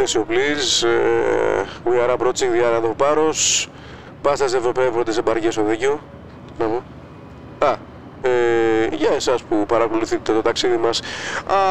Attention 0.00 0.24
please, 0.24 0.82
uh, 0.82 1.68
we 1.84 2.00
are 2.00 2.08
approaching 2.08 2.50
the 2.52 2.64
island 2.64 2.86
of 2.86 2.96
Paros. 2.96 3.68
Πάστας 4.22 4.54
Ευρωπαίου 4.54 4.92
πρώτες 4.92 5.16
εμπαργές 5.18 5.56
οδηγίου. 5.56 6.00
Να 6.58 6.66
μου. 6.66 6.82
Α, 7.58 7.76
ε, 8.22 8.88
για 8.92 9.10
εσάς 9.14 9.42
που 9.42 9.66
παρακολουθείτε 9.66 10.32
το 10.32 10.42
ταξίδι 10.42 10.76
μας 10.76 11.02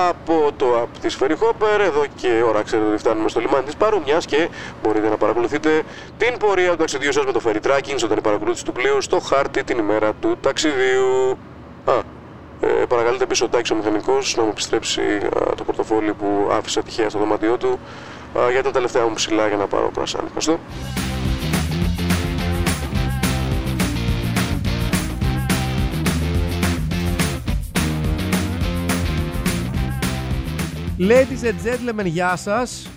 από 0.09 0.51
το 0.57 0.81
app 0.81 0.97
της 1.01 1.17
Ferry 1.19 1.31
Hopper 1.31 1.79
εδώ 1.79 2.03
και 2.15 2.43
ώρα 2.47 2.61
ξέρετε 2.61 2.89
ότι 2.89 2.97
φτάνουμε 2.97 3.29
στο 3.29 3.39
λιμάνι 3.39 3.65
της 3.65 3.75
Πάρου 3.75 4.01
μιας 4.01 4.25
και 4.25 4.49
μπορείτε 4.83 5.09
να 5.09 5.17
παρακολουθείτε 5.17 5.83
την 6.17 6.37
πορεία 6.37 6.69
του 6.69 6.77
ταξιδιού 6.77 7.11
σας 7.11 7.25
με 7.25 7.31
το 7.31 7.41
ferry 7.45 7.67
tracking 7.67 7.95
ζωντανή 7.97 8.21
παρακολούθηση 8.21 8.65
του 8.65 8.71
πλοίου 8.71 9.01
στο 9.01 9.19
χάρτη 9.19 9.63
την 9.63 9.77
ημέρα 9.77 10.13
του 10.13 10.37
ταξιδίου. 10.41 11.37
Α, 11.85 11.93
ε, 12.61 12.67
παρακαλείται 12.67 13.25
πίσω 13.25 13.45
ο 13.45 13.47
Τάκης 13.47 13.71
ο 13.71 13.75
μηχανικός 13.75 14.35
να 14.35 14.43
μου 14.43 14.49
επιστρέψει 14.49 15.01
α, 15.01 15.55
το 15.55 15.63
πορτοφόλι 15.63 16.13
που 16.13 16.47
άφησα 16.51 16.81
τυχαία 16.81 17.09
στο 17.09 17.19
δωμάτιό 17.19 17.57
του 17.57 17.69
α, 17.71 18.18
για 18.51 18.63
τα 18.63 18.71
τελευταία 18.71 19.07
μου 19.07 19.13
ψηλά 19.13 19.47
για 19.47 19.57
να 19.57 19.67
πάρω 19.67 19.91
πράσανη. 19.91 20.23
Ευχαριστώ. 20.25 20.59
Ladies 30.99 31.43
and 31.43 31.55
gentlemen, 31.65 32.05
γεια 32.05 32.35
σας. 32.35 32.89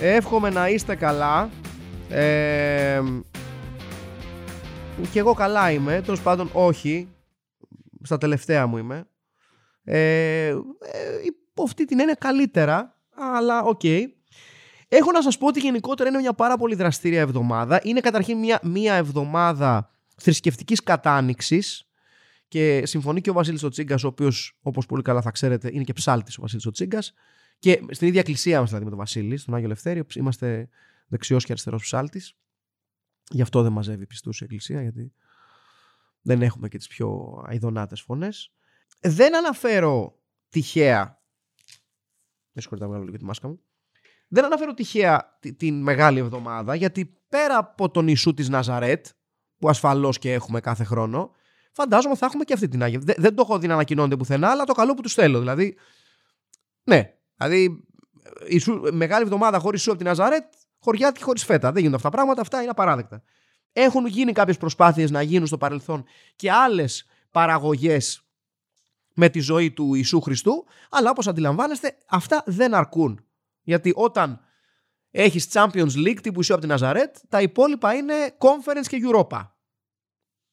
Εύχομαι 0.00 0.50
να 0.50 0.68
είστε 0.68 0.94
καλά. 0.94 1.50
Ε, 2.08 3.02
και 5.10 5.18
εγώ 5.18 5.34
καλά 5.34 5.70
είμαι. 5.70 6.00
Τέλος 6.04 6.22
πάντων, 6.22 6.50
όχι. 6.52 7.08
Στα 8.02 8.18
τελευταία 8.18 8.66
μου 8.66 8.76
είμαι. 8.76 9.06
Ε, 9.84 10.46
ε, 10.46 10.54
υπό 11.24 11.62
αυτή 11.62 11.84
την 11.84 12.00
έννοια 12.00 12.14
καλύτερα. 12.14 12.96
Αλλά 13.36 13.62
οκ. 13.62 13.80
Έχω 14.94 15.10
να 15.12 15.22
σας 15.22 15.38
πω 15.38 15.46
ότι 15.46 15.60
γενικότερα 15.60 16.08
είναι 16.08 16.18
μια 16.18 16.32
πάρα 16.32 16.56
πολύ 16.56 16.74
δραστήρια 16.74 17.20
εβδομάδα. 17.20 17.80
Είναι 17.82 18.00
καταρχήν 18.00 18.38
μια, 18.38 18.60
μια 18.62 18.94
εβδομάδα 18.94 19.90
θρησκευτικής 20.16 20.82
κατάνυξης 20.82 21.88
και 22.48 22.86
συμφωνεί 22.86 23.20
και 23.20 23.30
ο 23.30 23.32
Βασίλης 23.32 23.62
ο 23.62 23.68
Τσίγκας, 23.68 24.04
ο 24.04 24.06
οποίος 24.06 24.58
όπως 24.62 24.86
πολύ 24.86 25.02
καλά 25.02 25.22
θα 25.22 25.30
ξέρετε 25.30 25.70
είναι 25.72 25.84
και 25.84 25.92
ψάλτης 25.92 26.38
ο 26.38 26.40
Βασίλης 26.40 26.66
ο 26.66 26.70
Τσίγκας 26.70 27.14
και 27.58 27.82
στην 27.90 28.08
ίδια 28.08 28.20
εκκλησία 28.20 28.58
μας 28.58 28.66
δηλαδή 28.66 28.84
με 28.84 28.90
τον 28.90 28.98
Βασίλη, 28.98 29.36
στον 29.36 29.54
Άγιο 29.54 29.68
Λευτέριο, 29.68 30.04
είμαστε 30.14 30.68
δεξιός 31.06 31.44
και 31.44 31.52
αριστερός 31.52 31.82
ψάλτης. 31.82 32.36
Γι' 33.30 33.42
αυτό 33.42 33.62
δεν 33.62 33.72
μαζεύει 33.72 34.06
πιστούς 34.06 34.40
η 34.40 34.44
εκκλησία, 34.44 34.82
γιατί 34.82 35.12
δεν 36.22 36.42
έχουμε 36.42 36.68
και 36.68 36.78
τις 36.78 36.86
πιο 36.86 37.40
αηδονάτες 37.46 38.00
φωνές. 38.00 38.52
Δεν 39.00 39.36
αναφέρω 39.36 40.18
τυχαία, 40.48 41.22
με 42.52 42.60
συγχωρείτε 42.60 42.86
να 42.86 42.92
βγάλω 42.92 43.04
λίγο 43.04 43.18
τη 43.18 43.24
μάσκα 43.24 43.48
μου, 43.48 43.60
δεν 44.32 44.44
αναφέρω 44.44 44.74
τυχαία 44.74 45.36
τη- 45.40 45.52
την 45.52 45.82
Μεγάλη 45.82 46.18
Εβδομάδα, 46.18 46.74
γιατί 46.74 47.14
πέρα 47.28 47.56
από 47.56 47.90
τον 47.90 48.06
Ιησού 48.08 48.34
της 48.34 48.48
Ναζαρέτ, 48.48 49.06
που 49.58 49.68
ασφαλώς 49.68 50.18
και 50.18 50.32
έχουμε 50.32 50.60
κάθε 50.60 50.84
χρόνο, 50.84 51.30
φαντάζομαι 51.72 52.16
θα 52.16 52.26
έχουμε 52.26 52.44
και 52.44 52.52
αυτή 52.52 52.68
την 52.68 52.82
Άγια. 52.82 52.98
Δεν, 53.02 53.14
δεν 53.18 53.34
το 53.34 53.42
έχω 53.42 53.58
δει 53.58 53.66
να 53.66 53.74
ανακοινώνεται 53.74 54.16
πουθενά, 54.16 54.50
αλλά 54.50 54.64
το 54.64 54.72
καλό 54.72 54.94
που 54.94 55.02
τους 55.02 55.14
θέλω. 55.14 55.38
Δηλαδή, 55.38 55.76
ναι, 56.84 57.12
δηλαδή, 57.36 57.84
Ιησού, 58.48 58.80
Μεγάλη 58.92 59.22
Εβδομάδα 59.22 59.58
χωρίς 59.58 59.78
Ιησού 59.78 59.90
από 59.90 59.98
την 59.98 60.08
Ναζαρέτ, 60.08 60.52
χωριάτικη 60.78 61.24
χωρίς 61.24 61.44
φέτα. 61.44 61.68
Δεν 61.72 61.76
γίνονται 61.78 61.96
αυτά 61.96 62.08
τα 62.08 62.14
πράγματα, 62.16 62.40
αυτά 62.40 62.60
είναι 62.60 62.70
απαράδεκτα. 62.70 63.22
Έχουν 63.72 64.06
γίνει 64.06 64.32
κάποιες 64.32 64.56
προσπάθειες 64.56 65.10
να 65.10 65.22
γίνουν 65.22 65.46
στο 65.46 65.58
παρελθόν 65.58 66.04
και 66.36 66.52
άλλες 66.52 67.06
παραγωγές 67.30 68.22
με 69.14 69.28
τη 69.28 69.40
ζωή 69.40 69.70
του 69.70 69.94
Ιησού 69.94 70.20
Χριστού, 70.20 70.64
αλλά 70.90 71.10
όπως 71.10 71.26
αντιλαμβάνεστε 71.28 71.96
αυτά 72.08 72.42
δεν 72.46 72.74
αρκούν. 72.74 73.24
Γιατί 73.62 73.92
όταν 73.96 74.40
έχεις 75.10 75.48
Champions 75.52 75.94
League 75.94 76.20
τύπου 76.22 76.36
Ιησού 76.36 76.52
από 76.52 76.60
την 76.60 76.70
Ναζαρέτ, 76.70 77.16
τα 77.28 77.42
υπόλοιπα 77.42 77.94
είναι 77.94 78.36
Conference 78.38 78.86
και 78.86 78.98
Europa. 79.04 79.48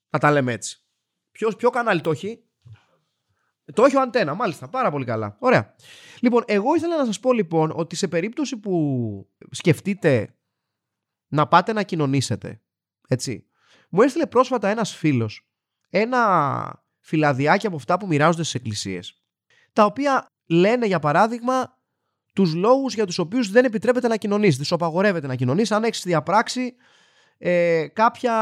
Να 0.10 0.20
τα 0.20 0.32
λέμε 0.32 0.54
έτσι. 0.54 0.84
Ποιος, 1.32 1.56
ποιο 1.56 1.70
κανάλι 1.70 2.02
το 2.02 2.12
έχει; 2.12 2.44
Το 3.74 3.84
έχει 3.84 3.96
ο 3.96 4.02
Αντένα, 4.02 4.34
μάλιστα. 4.34 4.68
Πάρα 4.68 4.92
πολύ 4.92 5.06
καλά. 5.06 5.38
Ωραία. 5.40 5.76
Λοιπόν, 6.20 6.44
εγώ 6.48 6.76
ήθελα 6.76 6.98
να 6.98 7.06
σας 7.06 7.20
πω 7.20 7.34
λοιπόν 7.34 7.72
ότι 7.76 7.96
σε 7.96 8.08
περίπτωση 8.08 8.58
που 8.58 9.28
σκεφτείτε 9.52 10.36
να 11.28 11.48
πάτε 11.48 11.74
να 11.74 11.84
κοινωνήσετε, 11.84 12.62
έτσι, 13.08 13.48
μου 13.90 14.02
έστειλε 14.02 14.26
πρόσφατα 14.26 14.68
ένας 14.68 14.96
φίλος 14.96 15.50
ένα 15.90 16.84
φυλαδιάκι 17.00 17.68
από 17.68 17.76
αυτά 17.76 17.98
που 17.98 18.08
μοιράζονται 18.08 18.44
στις 18.44 18.56
εκκλησίες, 18.56 19.24
τα 19.74 19.86
οποία 19.86 20.26
λένε 20.46 20.86
για 20.86 21.00
παράδειγμα 21.00 21.79
τους 22.34 22.54
λόγους 22.54 22.94
για 22.94 23.06
τους 23.06 23.18
οποίους 23.18 23.52
δεν 23.52 23.66
επιτρέπεται 23.66 24.08
να 24.08 24.16
κοινωνείς, 24.16 24.56
δεν 24.56 24.66
σου 24.66 24.76
απαγορεύεται 24.76 25.28
να 25.28 25.36
κοινωνείς 25.36 25.72
αν 25.72 25.84
έχεις 25.84 26.04
διαπράξει 26.04 26.76
ε, 27.38 27.88
κάποια 27.88 28.36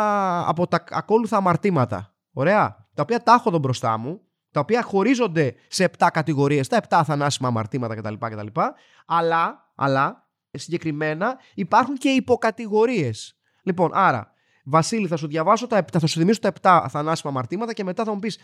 από 0.47 0.67
τα 0.67 0.83
ακόλουθα 0.89 1.37
αμαρτήματα. 1.37 2.13
Ωραία. 2.31 2.87
Τα 2.93 3.01
οποία 3.01 3.23
τα 3.23 3.33
έχω 3.33 3.49
εδώ 3.49 3.57
μπροστά 3.57 3.97
μου, 3.97 4.21
τα 4.51 4.59
οποία 4.59 4.81
χωρίζονται 4.81 5.55
σε 5.67 5.89
7 5.97 6.07
κατηγορίες, 6.13 6.67
τα 6.67 6.81
7 6.89 7.01
θανάσιμα 7.05 7.47
αμαρτήματα 7.47 7.95
κτλ. 7.95 8.13
κτλ 8.13 8.59
αλλά, 9.05 9.71
αλλά 9.75 10.29
συγκεκριμένα 10.51 11.37
υπάρχουν 11.53 11.95
και 11.97 12.09
υποκατηγορίες. 12.09 13.37
Λοιπόν, 13.63 13.91
άρα, 13.93 14.31
Βασίλη, 14.63 15.07
θα 15.07 15.15
σου 15.15 15.27
διαβάσω 15.27 15.67
τα 15.67 15.85
7, 15.85 15.99
θα 15.99 16.07
σου 16.07 16.19
θυμίσω 16.19 16.39
τα 16.39 16.51
7 16.61 16.85
θανάσιμα 16.89 17.31
αμαρτήματα 17.31 17.73
και 17.73 17.83
μετά 17.83 18.03
θα 18.03 18.13
μου 18.13 18.19
πεις 18.19 18.39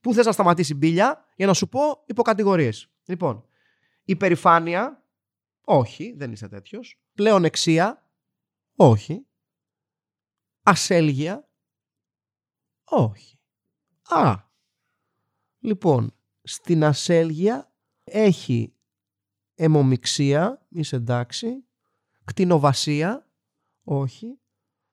πού 0.00 0.14
θες 0.14 0.26
να 0.26 0.32
σταματήσει 0.32 0.72
η 0.72 0.76
μπίλια 0.78 1.24
για 1.36 1.46
να 1.46 1.52
σου 1.52 1.68
πω 1.68 1.80
υποκατηγορίες. 2.06 2.88
Λοιπόν, 3.04 3.44
υπερηφάνεια, 4.10 5.04
όχι, 5.64 6.14
δεν 6.16 6.32
είσαι 6.32 6.48
τέτοιος. 6.48 7.00
Πλεονεξία, 7.12 8.10
όχι. 8.76 9.26
Ασέλγεια, 10.62 11.48
όχι. 12.84 13.40
Α, 14.08 14.36
λοιπόν, 15.58 16.14
στην 16.42 16.84
ασέλγεια 16.84 17.74
έχει 18.04 18.74
αιμομιξία, 19.54 20.66
είσαι 20.68 20.96
εντάξει. 20.96 21.64
Κτηνοβασία, 22.24 23.30
όχι. 23.82 24.40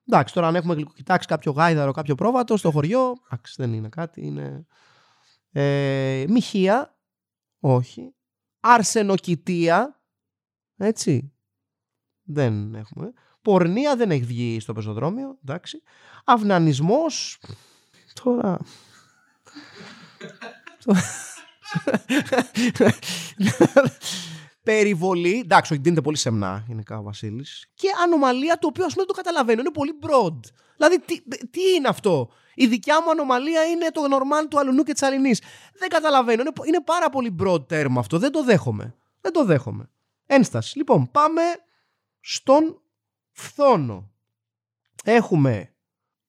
Εντάξει, 0.06 0.34
τώρα 0.34 0.46
αν 0.46 0.56
έχουμε 0.56 0.82
κοιτάξει 0.82 1.28
κάποιο 1.28 1.52
γάιδαρο, 1.52 1.92
κάποιο 1.92 2.14
πρόβατο 2.14 2.56
στο 2.56 2.70
χωριό, 2.70 3.14
εντάξει, 3.24 3.54
δεν 3.56 3.72
είναι 3.72 3.88
κάτι, 3.88 4.26
είναι... 4.26 4.66
Ε, 5.50 6.24
μοιχεία, 6.28 6.98
όχι. 7.60 8.17
Αρσενοκητία, 8.60 10.02
έτσι, 10.76 11.32
δεν 12.22 12.74
έχουμε. 12.74 13.12
Πορνεία 13.42 13.96
δεν 13.96 14.10
έχει 14.10 14.24
βγει 14.24 14.60
στο 14.60 14.72
πεζοδρόμιο, 14.72 15.38
εντάξει. 15.44 15.82
Αυνανισμός, 16.24 17.40
τώρα... 18.22 18.58
Περιβολή, 24.68 25.38
εντάξει, 25.38 25.72
όχι, 25.72 25.82
δίνεται 25.82 26.00
πολύ 26.00 26.16
σεμνά 26.16 26.64
γενικά 26.66 26.98
ο 26.98 27.02
Βασίλης. 27.02 27.70
Και 27.74 27.88
ανομαλία 28.04 28.58
το 28.58 28.66
οποίο 28.66 28.84
ας 28.84 28.92
πούμε 28.92 29.04
δεν 29.06 29.16
το 29.16 29.22
καταλαβαίνω. 29.22 29.60
Είναι 29.60 29.70
πολύ 29.70 29.98
broad. 30.02 30.38
Δηλαδή, 30.76 31.00
τι, 31.00 31.22
τι 31.46 31.74
είναι 31.76 31.88
αυτό; 31.88 32.30
Η 32.54 32.66
δικιά 32.66 33.02
μου 33.02 33.10
ανομαλία 33.10 33.64
είναι 33.64 33.90
το 33.90 34.08
νορμάλ 34.08 34.48
του 34.48 34.58
αλουνού 34.58 34.82
και 34.82 34.92
της 34.92 35.02
αλληνή. 35.02 35.34
Δεν 35.78 35.88
καταλαβαίνω. 35.88 36.40
Είναι, 36.40 36.52
είναι 36.66 36.82
πάρα 36.82 37.10
πολύ 37.10 37.36
broad 37.42 37.66
term 37.66 37.94
αυτό. 37.98 38.18
Δεν 38.18 38.32
το 38.32 38.44
δέχομαι. 38.44 38.94
Δεν 39.20 39.32
το 39.32 39.44
δέχομαι. 39.44 39.90
Ένσταση. 40.26 40.78
Λοιπόν, 40.78 41.10
πάμε 41.10 41.42
στον 42.20 42.80
φθόνο. 43.30 44.10
Έχουμε 45.04 45.74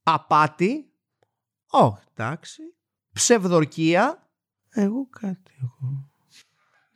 απάτη. 0.03 0.91
Όχι, 1.69 2.03
εντάξει. 2.13 2.61
Ψευδορκία. 3.13 4.29
Εγώ 4.69 5.07
κάτι 5.09 5.51
έχω. 5.61 6.09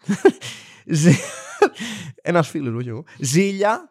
Ζη... 0.86 1.14
Ένας 2.22 2.50
φίλος 2.50 2.74
μου 2.74 2.82
και 2.82 2.90
εγώ. 2.90 3.04
Ζήλια. 3.20 3.90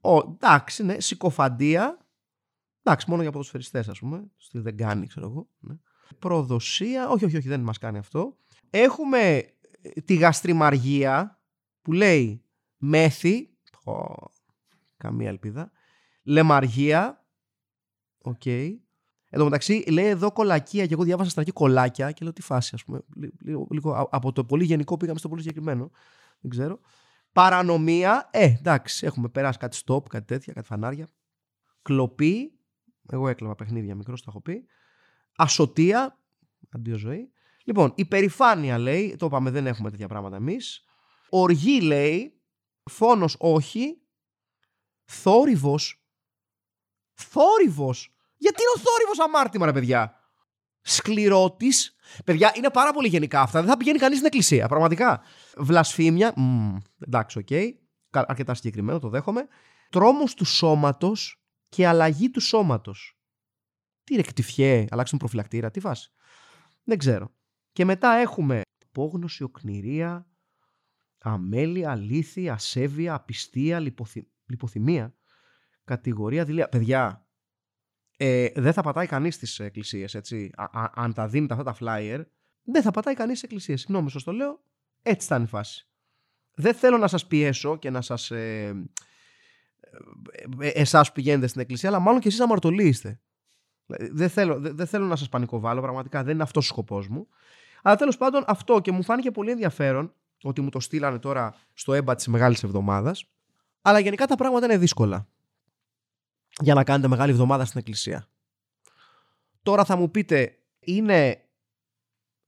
Ο, 0.00 0.16
εντάξει, 0.16 0.84
ναι. 0.84 1.00
Συκοφαντία. 1.00 1.98
Εντάξει, 2.82 3.10
μόνο 3.10 3.22
για 3.22 3.30
ποδοσφαιριστές, 3.30 3.88
ας 3.88 3.98
πούμε. 3.98 4.24
Στη 4.36 4.58
δεν 4.58 4.76
κάνει, 4.76 5.06
ξέρω 5.06 5.26
εγώ. 5.26 5.48
Ναι. 5.58 5.74
Προδοσία. 6.18 7.08
Όχι, 7.08 7.24
όχι, 7.24 7.36
όχι, 7.36 7.48
δεν 7.48 7.60
μας 7.60 7.78
κάνει 7.78 7.98
αυτό. 7.98 8.36
Έχουμε 8.70 9.44
τη 10.04 10.14
γαστριμαργία 10.14 11.40
που 11.82 11.92
λέει 11.92 12.44
μέθη. 12.76 13.48
Ω, 13.84 13.92
καμία 14.96 15.28
ελπίδα. 15.28 15.70
Λεμαργία. 16.22 17.24
Οκ. 18.18 18.46
Εν 18.46 19.40
τω 19.40 19.44
μεταξύ, 19.44 19.84
λέει 19.90 20.06
εδώ 20.06 20.32
κολακεία 20.32 20.86
και 20.86 20.92
εγώ 20.92 21.02
διάβασα 21.02 21.28
στην 21.30 21.40
αρχή 21.40 21.52
κολάκια 21.52 22.12
και 22.12 22.24
λέω 22.24 22.32
τι 22.32 22.42
φάση, 22.42 22.70
ας 22.74 22.84
πούμε. 22.84 23.00
Λίγο, 23.40 23.66
λίγο, 23.70 24.08
από 24.10 24.32
το 24.32 24.44
πολύ 24.44 24.64
γενικό 24.64 24.96
πήγαμε 24.96 25.18
στο 25.18 25.28
πολύ 25.28 25.40
συγκεκριμένο. 25.40 25.90
Δεν 26.44 26.52
ξέρω. 26.52 26.80
Παρανομία. 27.32 28.28
Ε, 28.32 28.44
εντάξει, 28.44 29.06
έχουμε 29.06 29.28
περάσει 29.28 29.58
κάτι 29.58 29.80
stop, 29.84 30.02
κάτι 30.08 30.24
τέτοια, 30.26 30.52
κάτι 30.52 30.66
φανάρια. 30.66 31.08
Κλοπή. 31.82 32.58
Εγώ 33.08 33.28
έκλεβα 33.28 33.54
παιχνίδια 33.54 33.94
μικρός, 33.94 34.20
το 34.20 34.26
έχω 34.28 34.40
πει. 34.40 34.66
Ασωτία. 35.36 36.18
Αντίο 36.70 36.96
ζωή. 36.96 37.32
Λοιπόν, 37.64 37.92
υπερηφάνεια 37.96 38.78
λέει. 38.78 39.16
Το 39.16 39.26
είπαμε, 39.26 39.50
δεν 39.50 39.66
έχουμε 39.66 39.90
τέτοια 39.90 40.08
πράγματα 40.08 40.36
εμείς. 40.36 40.84
Οργή 41.28 41.80
λέει. 41.80 42.42
Φόνος 42.90 43.36
όχι. 43.38 44.02
Θόρυβος. 45.04 46.04
Θόρυβος. 47.14 48.16
Γιατί 48.36 48.62
είναι 48.62 48.72
ο 48.76 48.78
θόρυβος 48.78 49.20
αμάρτημα, 49.20 49.66
ρε 49.66 49.72
παιδιά; 49.72 50.20
Σκληρότη. 50.86 51.72
Παιδιά, 52.24 52.52
είναι 52.56 52.70
πάρα 52.70 52.92
πολύ 52.92 53.08
γενικά 53.08 53.40
αυτά. 53.40 53.60
Δεν 53.60 53.70
θα 53.70 53.76
πηγαίνει 53.76 53.98
κανείς 53.98 54.16
στην 54.16 54.26
εκκλησία. 54.26 54.68
Πραγματικά. 54.68 55.22
Βλασφήμια. 55.56 56.32
Μ, 56.36 56.76
εντάξει, 56.98 57.38
OK. 57.38 57.46
Okay. 57.50 57.68
Αρκετά 58.10 58.54
συγκεκριμένο, 58.54 58.98
το 58.98 59.08
δέχομαι. 59.08 59.46
Τρόμος 59.90 60.34
του 60.34 60.44
σώματος 60.44 61.42
και 61.68 61.86
αλλαγή 61.86 62.30
του 62.30 62.40
σώματος. 62.40 63.18
Τι 64.04 64.14
ρεκτιφιέ, 64.14 64.86
αλλάξουν 64.90 65.18
προφυλακτήρα, 65.18 65.70
τι 65.70 65.80
βάση. 65.80 66.12
Δεν 66.84 66.98
ξέρω. 66.98 67.34
Και 67.72 67.84
μετά 67.84 68.12
έχουμε 68.12 68.60
απόγνωση, 68.86 69.42
οκνηρία, 69.42 70.26
αμέλεια, 71.18 71.90
αλήθεια, 71.90 72.52
ασέβεια, 72.52 73.14
απιστία, 73.14 73.78
λιποθυ... 73.78 74.26
λιποθυμία. 74.46 75.14
Κατηγορία 75.84 76.44
δηλία. 76.44 76.68
Παιδιά, 76.68 77.23
ε, 78.16 78.48
δεν 78.54 78.72
θα 78.72 78.82
πατάει 78.82 79.06
κανείς 79.06 79.34
στι 79.34 79.64
εκκλησίες, 79.64 80.14
έτσι. 80.14 80.50
Α, 80.56 80.90
αν 80.94 81.12
τα 81.12 81.28
δίνετε 81.28 81.54
αυτά 81.54 81.64
τα 81.64 81.76
flyer, 81.80 82.24
δεν 82.64 82.82
θα 82.82 82.90
πατάει 82.90 83.14
κανείς 83.14 83.36
στι 83.38 83.46
εκκλησίες. 83.46 83.80
Συγγνώμη, 83.80 84.10
σας 84.10 84.22
το 84.22 84.32
λέω. 84.32 84.60
Έτσι 85.02 85.26
θα 85.26 85.34
είναι 85.34 85.44
η 85.44 85.48
φάση. 85.48 85.88
Δεν 86.54 86.74
θέλω 86.74 86.98
να 86.98 87.06
σας 87.08 87.26
πιέσω 87.26 87.76
και 87.76 87.90
να 87.90 88.00
σας. 88.00 88.30
Ε, 88.30 88.86
ε, 90.58 90.66
ε 90.66 90.68
Εσάς 90.68 91.08
που 91.08 91.14
πηγαίνετε 91.14 91.46
στην 91.46 91.60
εκκλησία, 91.60 91.88
αλλά 91.88 91.98
μάλλον 91.98 92.20
και 92.20 92.28
εσείς 92.28 92.40
αμαρτωλοί 92.40 92.86
είστε. 92.86 93.20
Δεν 93.86 94.28
θέλω, 94.28 94.58
δεν 94.60 94.86
θέλω 94.86 95.06
να 95.06 95.16
σας 95.16 95.28
πανικοβάλω, 95.28 95.80
πραγματικά 95.80 96.22
δεν 96.22 96.34
είναι 96.34 96.42
αυτός 96.42 96.64
ο 96.64 96.68
σκοπός 96.68 97.08
μου. 97.08 97.28
Αλλά 97.82 97.96
τέλος 97.96 98.16
πάντων 98.16 98.44
αυτό 98.46 98.80
και 98.80 98.92
μου 98.92 99.02
φάνηκε 99.02 99.30
πολύ 99.30 99.50
ενδιαφέρον 99.50 100.14
ότι 100.42 100.60
μου 100.60 100.68
το 100.68 100.80
στείλανε 100.80 101.18
τώρα 101.18 101.54
στο 101.72 101.94
έμπα 101.94 102.14
της 102.14 102.26
Μεγάλης 102.26 102.62
Εβδομάδας. 102.62 103.24
Αλλά 103.82 103.98
γενικά 103.98 104.26
τα 104.26 104.36
πράγματα 104.36 104.66
είναι 104.66 104.78
δύσκολα 104.78 105.28
για 106.60 106.74
να 106.74 106.84
κάνετε 106.84 107.08
μεγάλη 107.08 107.32
εβδομάδα 107.32 107.64
στην 107.64 107.78
εκκλησία. 107.78 108.28
Τώρα 109.62 109.84
θα 109.84 109.96
μου 109.96 110.10
πείτε, 110.10 110.58
είναι 110.80 111.48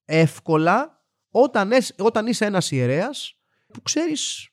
εύκολα 0.04 1.04
όταν, 1.30 1.70
όταν 1.98 2.26
είσαι 2.26 2.44
ένας 2.44 2.70
ιερέας 2.70 3.40
που 3.72 3.82
ξέρεις 3.82 4.50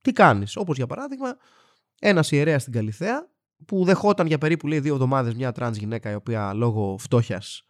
τι 0.00 0.12
κάνεις. 0.12 0.56
Όπως 0.56 0.76
για 0.76 0.86
παράδειγμα 0.86 1.36
ένας 2.00 2.30
ιερέας 2.30 2.60
στην 2.62 2.72
Καλλιθέα 2.72 3.30
που 3.66 3.84
δεχόταν 3.84 4.26
για 4.26 4.38
περίπου 4.38 4.66
λέει, 4.66 4.80
δύο 4.80 4.92
εβδομάδες 4.94 5.34
μια 5.34 5.52
τρανς 5.52 5.76
γυναίκα 5.76 6.10
η 6.10 6.14
οποία 6.14 6.54
λόγω 6.54 6.98
φτώχειας 6.98 7.66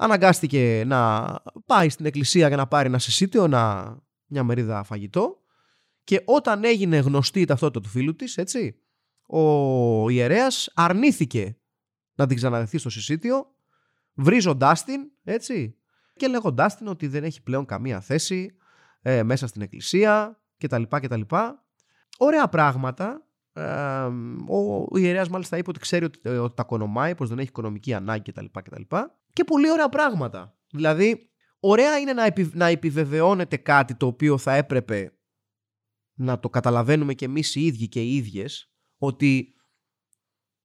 αναγκάστηκε 0.00 0.82
να 0.86 1.26
πάει 1.66 1.88
στην 1.88 2.06
εκκλησία 2.06 2.48
για 2.48 2.56
να 2.56 2.66
πάρει 2.66 2.88
ένα 2.88 2.98
συσσίτιο, 2.98 3.46
να... 3.48 3.96
μια 4.26 4.44
μερίδα 4.44 4.82
φαγητό 4.82 5.42
και 6.04 6.22
όταν 6.24 6.64
έγινε 6.64 6.98
γνωστή 6.98 7.40
η 7.40 7.44
ταυτότητα 7.44 7.80
του 7.80 7.88
φύλου 7.88 8.16
της, 8.16 8.36
έτσι, 8.36 8.82
ο 9.30 10.08
ιερέας 10.08 10.70
αρνήθηκε 10.74 11.56
να 12.14 12.26
την 12.26 12.36
ξαναδεχθεί 12.36 12.78
στο 12.78 12.90
συσσίτιο, 12.90 13.54
βρίζοντάς 14.14 14.84
την, 14.84 15.10
έτσι, 15.24 15.76
και 16.16 16.28
λέγοντάς 16.28 16.76
την 16.76 16.88
ότι 16.88 17.06
δεν 17.06 17.24
έχει 17.24 17.42
πλέον 17.42 17.64
καμία 17.64 18.00
θέση 18.00 18.56
ε, 19.02 19.22
μέσα 19.22 19.46
στην 19.46 19.62
εκκλησία 19.62 20.40
κτλ. 20.58 20.82
κτλ. 20.88 21.20
Ωραία 22.18 22.48
πράγματα. 22.48 23.22
Ε, 23.52 23.62
ο 24.88 24.98
ιερέας 24.98 25.28
μάλιστα 25.28 25.56
είπε 25.56 25.70
ότι 25.70 25.78
ξέρει 25.78 26.04
ότι, 26.04 26.28
ότι 26.28 26.54
τα 26.54 26.64
κονομάει, 26.64 27.14
πως 27.14 27.28
δεν 27.28 27.38
έχει 27.38 27.48
οικονομική 27.48 27.94
ανάγκη 27.94 28.32
κτλ. 28.32 28.44
κτλ. 28.62 28.82
Και 29.32 29.44
πολύ 29.44 29.70
ωραία 29.70 29.88
πράγματα. 29.88 30.56
Δηλαδή, 30.70 31.30
ωραία 31.60 31.98
είναι 31.98 32.12
να, 32.12 32.24
επι, 32.24 32.50
να 32.54 32.66
επιβεβαιώνεται 32.66 33.56
κάτι 33.56 33.94
το 33.94 34.06
οποίο 34.06 34.38
θα 34.38 34.54
έπρεπε 34.54 35.12
να 36.14 36.40
το 36.40 36.50
καταλαβαίνουμε 36.50 37.14
και 37.14 37.24
εμείς 37.24 37.54
οι 37.54 37.60
ίδιοι 37.64 37.88
και 37.88 38.02
οι 38.02 38.16
ίδιες 38.16 38.72
ότι 38.98 39.54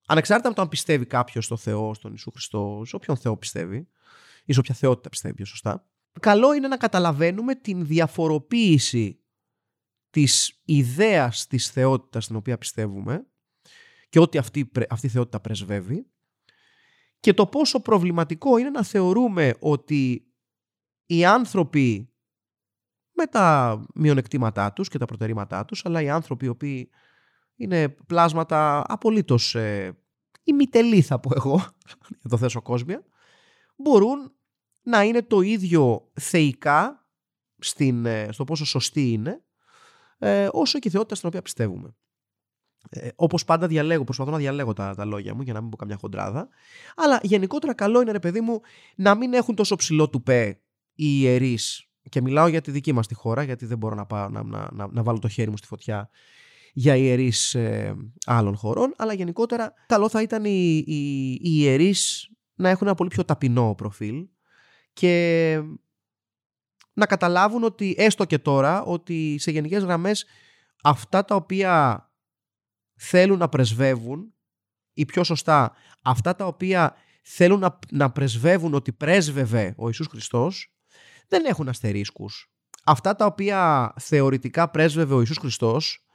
ανεξάρτητα 0.05 0.47
από 0.47 0.57
το 0.57 0.61
αν 0.61 0.69
πιστεύει 0.69 1.05
κάποιος 1.05 1.45
στο 1.45 1.57
Θεό, 1.57 1.93
στον 1.93 2.11
Ιησού 2.11 2.31
Χριστό, 2.31 2.81
σε 2.85 2.95
όποιον 2.95 3.17
Θεό 3.17 3.37
πιστεύει, 3.37 3.87
ή 4.45 4.53
σε 4.53 4.59
όποια 4.59 4.75
θεότητα 4.75 5.09
πιστεύει 5.09 5.33
πιο 5.33 5.45
σωστά, 5.45 5.87
καλό 6.19 6.53
είναι 6.53 6.67
να 6.67 6.77
καταλαβαίνουμε 6.77 7.55
την 7.55 7.85
διαφοροποίηση 7.85 9.23
της 10.09 10.61
ιδέας 10.65 11.47
της 11.47 11.69
θεότητας 11.71 12.23
στην 12.23 12.35
οποία 12.35 12.57
πιστεύουμε 12.57 13.27
και 14.09 14.19
ότι 14.19 14.37
αυτή, 14.37 14.71
αυτή 14.89 15.05
η 15.05 15.09
θεότητα 15.09 15.39
πρεσβεύει 15.39 16.07
και 17.19 17.33
το 17.33 17.47
πόσο 17.47 17.79
προβληματικό 17.79 18.57
είναι 18.57 18.69
να 18.69 18.83
θεωρούμε 18.83 19.53
ότι 19.59 20.27
οι 21.05 21.25
άνθρωποι 21.25 22.13
με 23.11 23.25
τα 23.25 23.79
μειονεκτήματά 23.93 24.73
τους 24.73 24.89
και 24.89 24.97
τα 24.97 25.05
προτερήματά 25.05 25.65
τους 25.65 25.85
αλλά 25.85 26.01
οι 26.01 26.09
άνθρωποι 26.09 26.45
οι 26.45 26.49
οποίοι 26.49 26.89
είναι 27.55 27.89
πλάσματα 27.89 28.83
απολύτως 28.87 29.55
ε, 29.55 29.97
ημιτελή 30.43 31.01
θα 31.01 31.19
πω 31.19 31.31
εγώ, 31.35 31.55
για 32.19 32.29
το 32.29 32.37
θέσω 32.37 32.61
κόσμια, 32.61 33.03
μπορούν 33.75 34.31
να 34.81 35.03
είναι 35.03 35.21
το 35.21 35.41
ίδιο 35.41 36.11
θεϊκά 36.13 37.07
στην, 37.59 38.05
ε, 38.05 38.31
στο 38.31 38.43
πόσο 38.43 38.65
σωστή 38.65 39.11
είναι, 39.11 39.43
ε, 40.17 40.49
όσο 40.51 40.79
και 40.79 40.87
η 40.87 40.91
θεότητα 40.91 41.15
στην 41.15 41.27
οποία 41.27 41.41
πιστεύουμε. 41.41 41.95
Ε, 42.89 43.09
Όπως 43.15 43.45
πάντα 43.45 43.67
διαλέγω, 43.67 44.03
προσπαθώ 44.03 44.31
να 44.31 44.37
διαλέγω 44.37 44.73
τα, 44.73 44.95
τα 44.95 45.05
λόγια 45.05 45.35
μου 45.35 45.41
για 45.41 45.53
να 45.53 45.61
μην 45.61 45.69
πω 45.69 45.77
καμιά 45.77 45.97
χοντράδα. 45.97 46.47
Αλλά 46.95 47.19
γενικότερα 47.23 47.73
καλό 47.73 48.01
είναι, 48.01 48.11
ρε 48.11 48.19
παιδί 48.19 48.41
μου, 48.41 48.61
να 48.95 49.15
μην 49.15 49.33
έχουν 49.33 49.55
τόσο 49.55 49.75
ψηλό 49.75 50.09
του 50.09 50.23
πέ 50.23 50.59
οι 50.93 51.05
ιερείς. 51.19 51.87
Και 52.09 52.21
μιλάω 52.21 52.47
για 52.47 52.61
τη 52.61 52.71
δική 52.71 52.93
μας 52.93 53.07
τη 53.07 53.13
χώρα, 53.13 53.43
γιατί 53.43 53.65
δεν 53.65 53.77
μπορώ 53.77 53.95
να, 53.95 54.05
πάω, 54.05 54.29
να, 54.29 54.43
να, 54.43 54.69
να, 54.71 54.87
να 54.91 55.03
βάλω 55.03 55.19
το 55.19 55.27
χέρι 55.27 55.49
μου 55.49 55.57
στη 55.57 55.67
φωτιά 55.67 56.09
για 56.73 56.95
ιερείς 56.95 57.55
ε, 57.55 57.95
άλλων 58.25 58.55
χωρών, 58.55 58.93
αλλά 58.97 59.13
γενικότερα 59.13 59.73
καλό 59.87 60.09
θα 60.09 60.21
ήταν 60.21 60.45
οι, 60.45 60.83
οι, 60.87 61.31
οι 61.31 61.39
ιερείς 61.41 62.29
να 62.55 62.69
έχουν 62.69 62.87
ένα 62.87 62.95
πολύ 62.95 63.09
πιο 63.09 63.25
ταπεινό 63.25 63.75
προφίλ 63.77 64.27
και 64.93 65.61
να 66.93 67.05
καταλάβουν 67.05 67.63
ότι 67.63 67.95
έστω 67.97 68.25
και 68.25 68.37
τώρα 68.37 68.83
ότι 68.83 69.35
σε 69.39 69.51
γενικές 69.51 69.83
γραμμές 69.83 70.25
αυτά 70.83 71.25
τα 71.25 71.35
οποία 71.35 72.07
θέλουν 72.95 73.37
να 73.37 73.49
πρεσβεύουν 73.49 74.33
ή 74.93 75.05
πιο 75.05 75.23
σωστά 75.23 75.73
αυτά 76.01 76.35
τα 76.35 76.45
οποία 76.45 76.95
θέλουν 77.23 77.59
να, 77.59 77.79
να 77.91 78.11
πρεσβεύουν 78.11 78.73
ότι 78.73 78.91
πρέσβευε 78.91 79.73
ο 79.77 79.85
Ιησούς 79.87 80.07
Χριστός 80.07 80.75
δεν 81.27 81.45
έχουν 81.45 81.69
αστερίσκους. 81.69 82.53
Αυτά 82.83 83.15
τα 83.15 83.25
οποία 83.25 83.93
θεωρητικά 83.99 84.69
πρέσβευε 84.69 85.13
ο 85.13 85.19
Ιησούς 85.19 85.37
Χριστός 85.37 86.05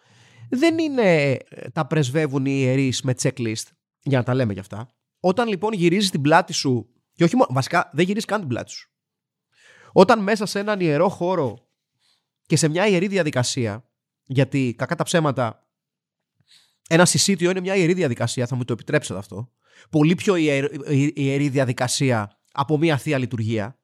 δεν 0.50 0.78
είναι 0.78 1.30
ε, 1.32 1.68
τα 1.72 1.86
πρεσβεύουν 1.86 2.46
οι 2.46 2.52
ιερείς 2.54 3.02
με 3.02 3.14
checklist, 3.22 3.66
για 4.02 4.18
να 4.18 4.24
τα 4.24 4.34
λέμε 4.34 4.52
γι' 4.52 4.58
αυτά. 4.60 4.88
Όταν 5.20 5.48
λοιπόν 5.48 5.72
γυρίζεις 5.72 6.10
την 6.10 6.20
πλάτη 6.20 6.52
σου, 6.52 6.88
και 7.14 7.24
όχι 7.24 7.36
μόνο, 7.36 7.48
βασικά 7.52 7.90
δεν 7.92 8.04
γυρίζεις 8.04 8.24
καν 8.24 8.40
την 8.40 8.48
πλάτη 8.48 8.70
σου. 8.70 8.90
Όταν 9.92 10.22
μέσα 10.22 10.46
σε 10.46 10.58
έναν 10.58 10.80
ιερό 10.80 11.08
χώρο 11.08 11.68
και 12.46 12.56
σε 12.56 12.68
μια 12.68 12.86
ιερή 12.86 13.06
διαδικασία, 13.06 13.90
γιατί 14.24 14.74
κακά 14.78 14.96
τα 14.96 15.04
ψέματα, 15.04 15.68
ένα 16.88 17.04
συσίτιο 17.04 17.50
είναι 17.50 17.60
μια 17.60 17.74
ιερή 17.74 17.94
διαδικασία, 17.94 18.46
θα 18.46 18.56
μου 18.56 18.64
το 18.64 18.72
επιτρέψετε 18.72 19.18
αυτό. 19.18 19.52
Πολύ 19.90 20.14
πιο 20.14 20.36
ιερή 21.14 21.48
διαδικασία 21.48 22.40
από 22.52 22.78
μια 22.78 22.96
θεία 22.96 23.18
λειτουργία. 23.18 23.78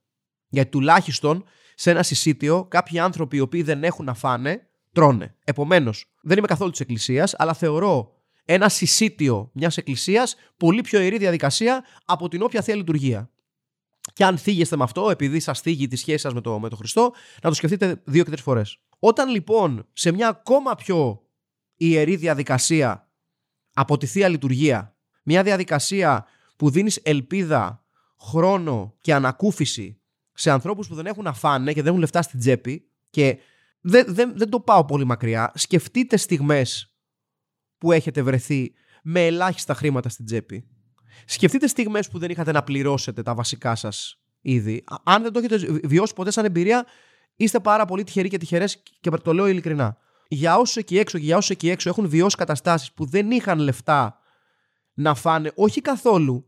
Γιατί 0.49 0.71
τουλάχιστον 0.71 1.45
σε 1.75 1.91
ένα 1.91 2.03
συσίτιο 2.03 2.65
κάποιοι 2.65 2.99
άνθρωποι 2.99 3.37
οι 3.37 3.41
οποίοι 3.41 3.63
δεν 3.63 3.85
έχουν 3.85 4.05
να 4.05 4.15
φάνε 4.15 4.69
τρώνε. 4.93 5.37
Επομένως, 5.45 6.14
δεν 6.25 6.39
είμαι 6.39 6.47
καθόλου 6.47 6.71
της 6.71 6.81
Εκκλησίας, 6.81 7.35
αλλά 7.39 7.55
θεωρώ 7.55 8.13
ένα 8.45 8.69
συσίτιο 8.69 9.51
μιας 9.53 9.77
Εκκλησίας 9.77 10.37
πολύ 10.57 10.81
πιο 10.81 11.01
ιερή 11.01 11.19
διαδικασία 11.19 11.85
από 12.05 12.29
την 12.29 12.43
όποια 12.43 12.63
θεία 12.63 12.75
λειτουργία. 12.75 13.31
Και 14.13 14.25
αν 14.25 14.39
θίγεστε 14.39 14.77
με 14.77 14.83
αυτό, 14.83 15.11
επειδή 15.11 15.41
σας 15.41 15.61
θίγει 15.61 15.87
τη 15.89 15.97
σχέση 15.97 16.19
σας 16.19 16.35
με, 16.35 16.41
το, 16.41 16.59
με 16.59 16.69
τον 16.69 16.79
Χριστό, 16.79 17.13
να 17.43 17.49
το 17.49 17.55
σκεφτείτε 17.55 18.03
δύο 18.05 18.25
και 18.25 18.31
τρεις 18.31 18.43
φορές. 18.43 18.79
Όταν 18.99 19.29
λοιπόν 19.31 19.87
σε 19.93 20.13
μια 20.13 20.29
ακόμα 20.29 20.75
πιο 20.75 21.23
ιερή 21.77 22.17
διαδικασία 22.17 23.09
από 23.75 23.97
τη 23.97 24.07
θεία 24.07 24.29
λειτουργία, 24.29 24.97
μια 25.23 25.43
διαδικασία 25.43 26.27
που 26.57 26.71
δίνεις 26.71 27.01
ελπίδα, 27.03 27.85
χρόνο 28.21 28.95
και 29.01 29.15
ανακούφιση 29.15 30.01
σε 30.35 30.51
ανθρώπους 30.51 30.89
που 30.89 30.95
δεν 30.95 31.07
έχουν 31.07 31.25
να 31.25 31.33
φάνε 31.33 31.73
και 31.73 31.81
δεν 31.81 31.87
έχουν 31.87 32.01
λεφτά 32.01 32.23
στην 32.23 32.39
τσέπη 32.39 32.89
και 33.11 33.39
δεν, 33.87 34.15
δεν, 34.15 34.33
δεν 34.37 34.51
το 34.51 34.61
πάω 34.61 34.85
πολύ 34.85 35.05
μακριά. 35.05 35.53
Σκεφτείτε 35.55 36.17
στιγμές 36.17 36.95
που 37.79 37.93
έχετε 37.93 38.23
βρεθεί 38.23 38.73
με 39.03 39.27
ελάχιστα 39.27 39.75
χρήματα 39.75 40.09
στην 40.09 40.25
τσέπη. 40.25 40.69
Σκεφτείτε 41.25 41.67
στιγμές 41.67 42.09
που 42.09 42.19
δεν 42.19 42.31
είχατε 42.31 42.53
να 42.53 42.63
πληρώσετε 42.63 43.23
τα 43.23 43.35
βασικά 43.35 43.75
σας 43.75 44.21
ήδη. 44.41 44.85
Αν 45.05 45.23
δεν 45.23 45.33
το 45.33 45.39
έχετε 45.39 45.81
βιώσει 45.85 46.15
ποτέ 46.15 46.31
σαν 46.31 46.45
εμπειρία, 46.45 46.87
είστε 47.37 47.61
πάρα 47.61 47.85
πολύ 47.85 48.05
τυχεροί 48.05 48.29
και 48.29 48.39
τυχερές 48.39 48.83
και 49.01 49.11
το 49.11 49.33
λέω 49.33 49.47
ειλικρινά. 49.47 49.97
Για 50.29 50.57
όσου 50.57 50.79
εκεί 50.79 50.99
έξω 50.99 51.19
και 51.19 51.25
για 51.25 51.37
όσου 51.37 51.53
εκεί 51.53 51.71
έξω 51.71 51.89
έχουν 51.89 52.09
βιώσει 52.09 52.37
καταστάσεις 52.37 52.93
που 52.93 53.07
δεν 53.07 53.31
είχαν 53.31 53.59
λεφτά 53.59 54.19
να 54.95 55.15
φάνε, 55.15 55.53
όχι 55.55 55.81
καθόλου, 55.81 56.47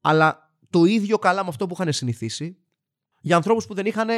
αλλά 0.00 0.56
το 0.70 0.84
ίδιο 0.84 1.18
καλά 1.18 1.42
με 1.42 1.48
αυτό 1.48 1.66
που 1.66 1.76
είχαν 1.78 1.92
συνηθίσει, 1.92 2.61
για 3.22 3.36
ανθρώπους 3.36 3.66
που 3.66 3.74
δεν 3.74 3.86
είχαν 3.86 4.08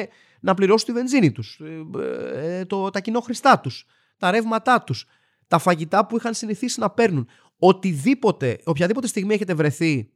να 0.40 0.54
πληρώσουν 0.54 0.86
τη 0.86 0.92
βενζίνη 0.92 1.32
τους, 1.32 1.60
ε, 1.60 2.58
ε, 2.58 2.64
το, 2.64 2.90
τα 2.90 3.00
κοινόχρηστά 3.00 3.60
τους, 3.60 3.86
τα 4.18 4.30
ρεύματά 4.30 4.82
τους, 4.82 5.06
τα 5.48 5.58
φαγητά 5.58 6.06
που 6.06 6.16
είχαν 6.16 6.34
συνηθίσει 6.34 6.80
να 6.80 6.90
παίρνουν. 6.90 7.28
Οτιδήποτε, 7.58 8.58
οποιαδήποτε 8.64 9.06
στιγμή 9.06 9.34
έχετε 9.34 9.54
βρεθεί 9.54 10.10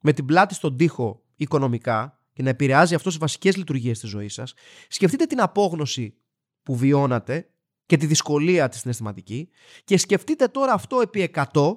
με 0.00 0.12
την 0.12 0.24
πλάτη 0.24 0.54
στον 0.54 0.76
τοίχο 0.76 1.22
οικονομικά 1.36 2.20
και 2.32 2.42
να 2.42 2.48
επηρεάζει 2.48 2.94
αυτό 2.94 3.10
σε 3.10 3.18
βασικές 3.18 3.56
λειτουργίες 3.56 3.98
της 3.98 4.08
ζωής 4.08 4.34
σας, 4.34 4.54
σκεφτείτε 4.88 5.24
την 5.24 5.40
απόγνωση 5.40 6.14
που 6.62 6.76
βιώνατε 6.76 7.50
και 7.86 7.96
τη 7.96 8.06
δυσκολία 8.06 8.68
της 8.68 8.80
συναισθηματική 8.80 9.48
και 9.84 9.98
σκεφτείτε 9.98 10.46
τώρα 10.46 10.72
αυτό 10.72 11.00
επί 11.00 11.30
100 11.52 11.76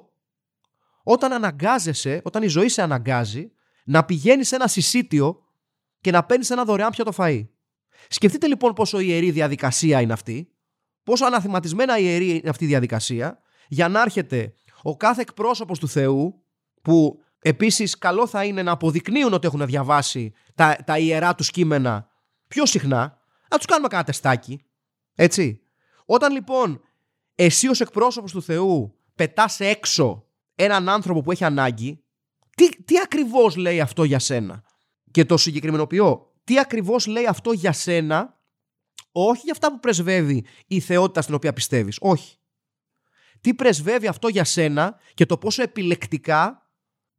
όταν 1.03 1.33
αναγκάζεσαι, 1.33 2.21
όταν 2.23 2.43
η 2.43 2.47
ζωή 2.47 2.69
σε 2.69 2.81
αναγκάζει 2.81 3.51
να 3.85 4.05
πηγαίνεις 4.05 4.47
σε 4.47 4.55
ένα 4.55 4.67
συσίτιο 4.67 5.41
και 6.01 6.11
να 6.11 6.23
παίρνεις 6.23 6.49
ένα 6.49 6.65
δωρεάν 6.65 6.91
πιάτο 6.91 7.11
φαΐ. 7.17 7.47
Σκεφτείτε 8.07 8.47
λοιπόν 8.47 8.73
πόσο 8.73 8.99
ιερή 8.99 9.31
διαδικασία 9.31 10.01
είναι 10.01 10.13
αυτή, 10.13 10.51
πόσο 11.03 11.25
αναθυματισμένα 11.25 11.97
ιερή 11.97 12.29
είναι 12.29 12.49
αυτή 12.49 12.63
η 12.63 12.67
διαδικασία, 12.67 13.39
για 13.67 13.87
να 13.87 14.01
έρχεται 14.01 14.53
ο 14.81 14.97
κάθε 14.97 15.21
εκπρόσωπος 15.21 15.79
του 15.79 15.87
Θεού, 15.87 16.43
που 16.81 17.19
επίσης 17.39 17.97
καλό 17.97 18.27
θα 18.27 18.45
είναι 18.45 18.63
να 18.63 18.71
αποδεικνύουν 18.71 19.33
ότι 19.33 19.47
έχουν 19.47 19.65
διαβάσει 19.65 20.33
τα, 20.55 20.77
τα 20.85 20.97
ιερά 20.97 21.35
τους 21.35 21.51
κείμενα 21.51 22.09
πιο 22.47 22.65
συχνά, 22.65 23.19
να 23.49 23.57
τους 23.57 23.65
κάνουμε 23.65 23.87
κανένα 23.87 24.07
τεστάκι. 24.07 24.65
Έτσι. 25.15 25.61
Όταν 26.05 26.31
λοιπόν 26.31 26.81
εσύ 27.35 27.67
ως 27.67 27.81
εκπρόσωπος 27.81 28.31
του 28.31 28.41
Θεού 28.41 28.95
πετάς 29.15 29.59
έξω 29.59 30.25
έναν 30.55 30.89
άνθρωπο 30.89 31.21
που 31.21 31.31
έχει 31.31 31.43
ανάγκη, 31.43 32.03
τι, 32.55 32.83
τι 32.83 32.99
ακριβώς 33.03 33.55
λέει 33.55 33.81
αυτό 33.81 34.03
για 34.03 34.19
σένα; 34.19 34.63
Και 35.11 35.25
το 35.25 35.37
συγκεκριμενοποιώ. 35.37 36.31
Τι 36.43 36.59
ακριβώς 36.59 37.05
λέει 37.05 37.25
αυτό 37.25 37.51
για 37.51 37.71
σένα, 37.71 38.39
όχι 39.11 39.41
για 39.43 39.51
αυτά 39.51 39.71
που 39.71 39.79
πρεσβεύει 39.79 40.45
η 40.67 40.79
θεότητα 40.79 41.21
στην 41.21 41.33
οποία 41.35 41.53
πιστεύεις. 41.53 41.97
Όχι. 42.01 42.35
Τι 43.41 43.53
πρεσβεύει 43.53 44.07
αυτό 44.07 44.27
για 44.27 44.43
σένα 44.43 44.99
και 45.13 45.25
το 45.25 45.37
πόσο 45.37 45.61
επιλεκτικά 45.61 46.69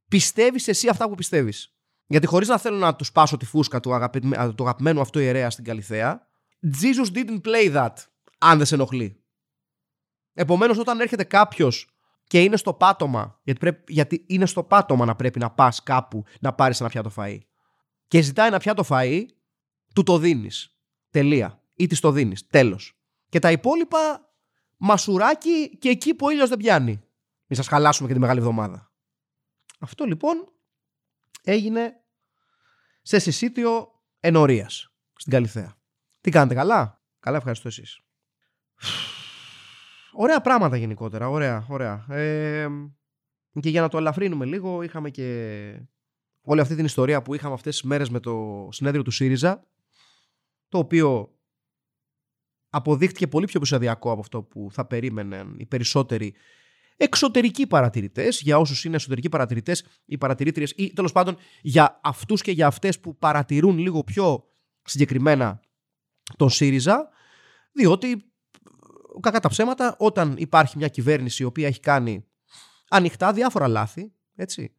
πιστεύεις 0.09 0.69
εσύ 0.69 0.89
αυτά 0.89 1.09
που 1.09 1.15
πιστεύεις. 1.15 1.77
Γιατί 2.07 2.27
χωρίς 2.27 2.49
να 2.49 2.59
θέλω 2.59 2.77
να 2.77 2.97
του 2.97 3.05
σπάσω 3.05 3.37
τη 3.37 3.45
φούσκα 3.45 3.81
του, 3.81 4.11
του 4.57 4.63
αγαπημένου 4.65 5.01
αυτό 5.01 5.19
ιερέα 5.19 5.51
στην 5.51 5.65
Καλυθέα, 5.65 6.27
Jesus 6.83 7.17
didn't 7.17 7.41
play 7.41 7.75
that, 7.75 7.93
αν 8.39 8.57
δεν 8.57 8.67
σε 8.67 8.75
ενοχλεί. 8.75 9.25
Επομένως 10.33 10.79
όταν 10.79 11.01
έρχεται 11.01 11.25
κάποιος 11.25 11.91
και 12.25 12.43
είναι 12.43 12.57
στο 12.57 12.75
πάτωμα, 12.75 13.41
γιατί, 13.43 13.59
πρέπει, 13.59 13.93
γιατί 13.93 14.25
είναι 14.29 14.47
στο 14.47 14.63
πάτωμα 14.63 15.05
να 15.05 15.17
πρέπει 15.17 15.39
να 15.39 15.51
πας 15.51 15.83
κάπου 15.83 16.25
να 16.41 16.53
πάρεις 16.53 16.81
ένα 16.81 16.89
πιάτο 16.89 17.13
φαΐ 17.17 17.39
και 18.13 18.21
ζητάει 18.21 18.47
ένα 18.47 18.59
πιάτο 18.59 18.85
φαΐ, 18.89 19.25
του 19.95 20.03
το 20.03 20.19
δίνεις. 20.19 20.77
Τελεία. 21.11 21.63
Ή 21.75 21.87
της 21.87 22.01
το 22.01 22.11
δίνεις. 22.11 22.47
Τέλος. 22.47 22.99
Και 23.29 23.39
τα 23.39 23.51
υπόλοιπα 23.51 24.33
μασουράκι 24.77 25.79
και 25.79 25.89
εκεί 25.89 26.15
που 26.15 26.27
ο 26.27 26.31
ήλιος 26.31 26.49
δεν 26.49 26.59
πιάνει. 26.59 26.93
Μην 27.47 27.59
σας 27.59 27.67
χαλάσουμε 27.67 28.09
και 28.09 28.15
τη 28.15 28.21
Μεγάλη 28.21 28.39
Εβδομάδα. 28.39 28.93
Αυτό 29.79 30.05
λοιπόν 30.05 30.53
έγινε 31.43 31.95
σε 33.03 33.19
συσίτιο 33.19 34.03
ενορίας 34.21 34.93
στην 35.15 35.33
Καλυθέα. 35.33 35.75
Τι 36.21 36.31
κάνετε 36.31 36.55
καλά; 36.55 37.03
Καλά 37.21 37.37
ευχαριστώ 37.37 37.69
εσείς. 37.69 38.01
Ωραία 40.13 40.41
πράγματα 40.41 40.77
γενικότερα. 40.77 41.29
Ωραία, 41.29 41.67
ωραία. 41.69 42.07
Ε, 42.09 42.69
και 43.61 43.69
για 43.69 43.81
να 43.81 43.89
το 43.89 43.99
ελαφρύνουμε 43.99 44.45
λίγο, 44.45 44.83
είχαμε 44.83 45.11
και 45.11 45.89
όλη 46.43 46.61
αυτή 46.61 46.75
την 46.75 46.85
ιστορία 46.85 47.23
που 47.23 47.35
είχαμε 47.35 47.55
αυτές 47.55 47.73
τις 47.75 47.83
μέρες 47.83 48.11
με 48.11 48.21
το 48.21 48.69
συνέδριο 48.71 49.03
του 49.03 49.11
ΣΥΡΙΖΑ, 49.11 49.67
το 50.69 50.79
οποίο 50.79 51.37
αποδείχτηκε 52.69 53.27
πολύ 53.27 53.47
πιο 53.47 53.59
επεισοδιακό 53.59 54.11
από 54.11 54.21
αυτό 54.21 54.43
που 54.43 54.69
θα 54.71 54.87
περίμεναν 54.87 55.55
οι 55.59 55.67
περισσότεροι 55.67 56.35
εξωτερικοί 56.97 57.67
παρατηρητές, 57.67 58.41
για 58.41 58.59
όσους 58.59 58.85
είναι 58.85 58.97
εσωτερικοί 58.97 59.29
παρατηρητές, 59.29 59.85
οι 60.05 60.19
παρατηρήτριες 60.19 60.73
ή 60.77 60.93
τέλος 60.93 61.13
πάντων 61.13 61.37
για 61.63 62.01
αυτούς 62.03 62.43
και 62.43 62.51
για 62.51 62.67
αυτές 62.67 63.01
που 63.01 63.17
παρατηρούν 63.17 63.79
λίγο 63.79 64.05
πιο 64.05 64.45
συγκεκριμένα 64.83 65.61
τον 66.37 66.51
ΣΥΡΙΖΑ, 66.51 67.09
διότι 67.73 68.33
κακά 69.21 69.41
τα 69.41 69.49
ψέματα, 69.49 69.97
όταν 69.99 70.35
υπάρχει 70.39 70.77
μια 70.77 70.89
κυβέρνηση 70.89 71.43
η 71.43 71.47
οποία 71.47 71.67
έχει 71.67 71.81
κάνει 71.81 72.27
ανοιχτά 72.89 73.33
διάφορα 73.33 73.69
λάθη, 73.69 74.13
έτσι, 74.35 74.77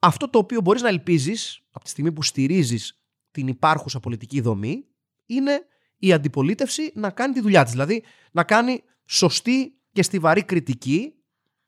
αυτό 0.00 0.30
το 0.30 0.38
οποίο 0.38 0.60
μπορείς 0.60 0.82
να 0.82 0.88
ελπίζεις 0.88 1.62
από 1.70 1.84
τη 1.84 1.90
στιγμή 1.90 2.12
που 2.12 2.22
στηρίζεις 2.22 3.00
την 3.30 3.48
υπάρχουσα 3.48 4.00
πολιτική 4.00 4.40
δομή 4.40 4.84
είναι 5.26 5.60
η 5.96 6.12
αντιπολίτευση 6.12 6.92
να 6.94 7.10
κάνει 7.10 7.32
τη 7.32 7.40
δουλειά 7.40 7.62
της. 7.62 7.72
Δηλαδή 7.72 8.04
να 8.32 8.44
κάνει 8.44 8.82
σωστή 9.04 9.74
και 9.92 10.02
στιβαρή 10.02 10.44
κριτική, 10.44 11.14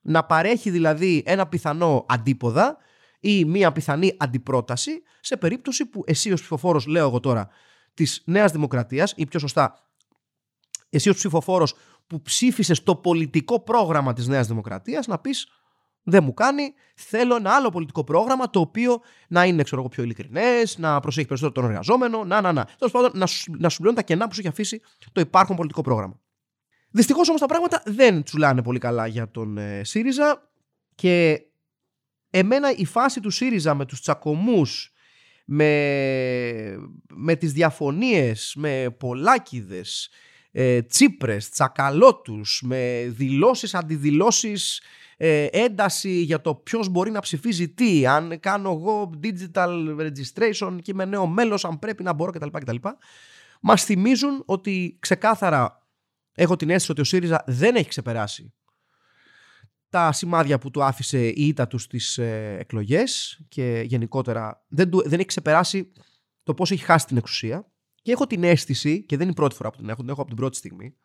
να 0.00 0.24
παρέχει 0.24 0.70
δηλαδή 0.70 1.22
ένα 1.26 1.46
πιθανό 1.46 2.06
αντίποδα 2.08 2.76
ή 3.20 3.44
μία 3.44 3.72
πιθανή 3.72 4.14
αντιπρόταση 4.18 5.02
σε 5.20 5.36
περίπτωση 5.36 5.86
που 5.86 6.02
εσύ 6.06 6.32
ως 6.32 6.40
ψηφοφόρος, 6.40 6.86
λέω 6.86 7.06
εγώ 7.06 7.20
τώρα, 7.20 7.48
της 7.94 8.22
Νέας 8.24 8.52
Δημοκρατίας 8.52 9.14
ή 9.16 9.26
πιο 9.26 9.38
σωστά 9.38 9.92
εσύ 10.92 11.08
ως 11.08 11.16
ψηφοφόρος 11.16 11.74
που 12.06 12.22
ψήφισες 12.22 12.82
το 12.82 12.96
πολιτικό 12.96 13.60
πρόγραμμα 13.60 14.12
της 14.12 14.26
Νέας 14.26 14.46
Δημοκρατίας 14.46 15.06
να 15.06 15.18
πεις 15.18 15.48
δεν 16.02 16.24
μου 16.24 16.34
κάνει. 16.34 16.74
Θέλω 16.94 17.36
ένα 17.36 17.50
άλλο 17.50 17.70
πολιτικό 17.70 18.04
πρόγραμμα 18.04 18.50
το 18.50 18.60
οποίο 18.60 19.00
να 19.28 19.44
είναι 19.44 19.62
ξέρω, 19.62 19.88
πιο 19.88 20.02
ειλικρινές, 20.02 20.78
να 20.78 21.00
προσέχει 21.00 21.26
περισσότερο 21.26 21.60
τον 21.60 21.70
εργαζόμενο, 21.70 22.24
να, 22.24 22.40
να, 22.40 22.52
να. 22.52 22.64
Τέλος 22.64 22.92
πάντων, 22.92 23.10
να, 23.14 23.26
να 23.58 23.68
συμπληρώνει 23.68 23.96
τα 23.96 24.02
κενά 24.02 24.28
που 24.28 24.34
σου 24.34 24.40
έχει 24.40 24.48
αφήσει 24.48 24.80
το 25.12 25.20
υπάρχον 25.20 25.56
πολιτικό 25.56 25.82
πρόγραμμα. 25.82 26.20
Δυστυχώς 26.90 27.28
όμως 27.28 27.40
τα 27.40 27.46
πράγματα 27.46 27.82
δεν 27.86 28.22
τσουλάνε 28.22 28.62
πολύ 28.62 28.78
καλά 28.78 29.06
για 29.06 29.30
τον 29.30 29.58
ε, 29.58 29.84
ΣΥΡΙΖΑ 29.84 30.50
και 30.94 31.40
εμένα 32.30 32.72
η 32.76 32.84
φάση 32.84 33.20
του 33.20 33.30
ΣΥΡΙΖΑ 33.30 33.74
με 33.74 33.86
τους 33.86 34.00
τσακωμούς, 34.00 34.92
με, 35.44 35.68
με 37.14 37.34
τις 37.34 37.52
διαφωνίες, 37.52 38.54
με 38.56 38.96
πολλάκιδες, 38.98 40.10
ε, 40.52 40.82
τσίπρες, 40.82 41.48
τσακαλώτους, 41.48 42.62
με 42.64 43.04
δηλώσεις, 43.08 43.74
αντιδηλώσεις 43.74 44.82
ε, 45.16 45.46
ένταση 45.50 46.10
για 46.10 46.40
το 46.40 46.54
ποιος 46.54 46.88
μπορεί 46.88 47.10
να 47.10 47.20
ψηφίζει 47.20 47.68
τι, 47.68 48.06
αν 48.06 48.40
κάνω 48.40 48.70
εγώ 48.70 49.10
digital 49.22 49.96
registration 50.00 50.78
και 50.82 50.90
είμαι 50.90 51.04
νέο 51.04 51.26
μέλος, 51.26 51.64
αν 51.64 51.78
πρέπει 51.78 52.02
να 52.02 52.12
μπορώ 52.12 52.32
κτλ. 52.32 52.48
κτλ. 52.52 52.76
Μας 53.60 53.84
θυμίζουν 53.84 54.42
ότι 54.46 54.96
ξεκάθαρα 55.00 55.86
έχω 56.34 56.56
την 56.56 56.70
αίσθηση 56.70 56.90
ότι 56.90 57.00
ο 57.00 57.04
ΣΥΡΙΖΑ 57.04 57.44
δεν 57.46 57.74
έχει 57.76 57.88
ξεπεράσει 57.88 58.52
τα 59.88 60.12
σημάδια 60.12 60.58
που 60.58 60.70
του 60.70 60.84
άφησε 60.84 61.28
η 61.28 61.46
ήττα 61.46 61.66
του 61.66 61.78
στις 61.78 62.18
ε, 62.18 62.56
εκλογές 62.60 63.40
και 63.48 63.82
γενικότερα 63.86 64.64
δεν, 64.68 64.90
του, 64.90 65.02
δεν 65.08 65.18
έχει 65.18 65.28
ξεπεράσει 65.28 65.92
το 66.42 66.54
πώς 66.54 66.70
έχει 66.70 66.84
χάσει 66.84 67.06
την 67.06 67.16
εξουσία 67.16 67.71
και 68.02 68.12
έχω 68.12 68.26
την 68.26 68.44
αίσθηση, 68.44 69.02
και 69.02 69.16
δεν 69.16 69.22
είναι 69.22 69.32
η 69.32 69.36
πρώτη 69.36 69.54
φορά 69.54 69.70
που 69.70 69.76
την 69.76 69.88
έχω, 69.88 70.00
την 70.00 70.08
έχω 70.10 70.20
από 70.20 70.28
την 70.28 70.38
πρώτη 70.38 70.56
στιγμή, 70.56 70.96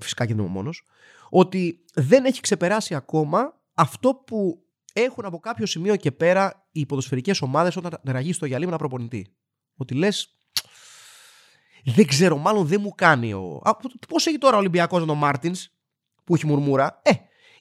φυσικά 0.00 0.26
και 0.26 0.34
δεν 0.34 0.44
είμαι 0.44 0.52
μόνος, 0.52 0.82
ότι 1.30 1.84
δεν 1.94 2.24
έχει 2.24 2.40
ξεπεράσει 2.40 2.94
ακόμα 2.94 3.60
αυτό 3.74 4.14
που 4.14 4.64
έχουν 4.92 5.24
από 5.24 5.38
κάποιο 5.38 5.66
σημείο 5.66 5.96
και 5.96 6.12
πέρα 6.12 6.68
οι 6.72 6.86
ποδοσφαιρικές 6.86 7.40
ομάδες 7.40 7.76
όταν 7.76 7.98
ραγεί 8.04 8.32
στο 8.32 8.46
γυαλί 8.46 8.62
με 8.64 8.68
ένα 8.68 8.78
προπονητή. 8.78 9.36
Ότι 9.76 9.94
λες, 9.94 10.38
δεν 11.84 12.06
ξέρω, 12.06 12.36
μάλλον 12.36 12.66
δεν 12.66 12.80
μου 12.80 12.90
κάνει 12.94 13.32
ο... 13.32 13.62
Πώς 14.08 14.26
έχει 14.26 14.38
τώρα 14.38 14.56
ο 14.56 14.58
Ολυμπιακός 14.58 15.00
με 15.00 15.06
τον 15.06 15.18
Μάρτινς 15.18 15.68
που 16.24 16.34
έχει 16.34 16.46
μουρμούρα; 16.46 17.00
Ε, 17.02 17.10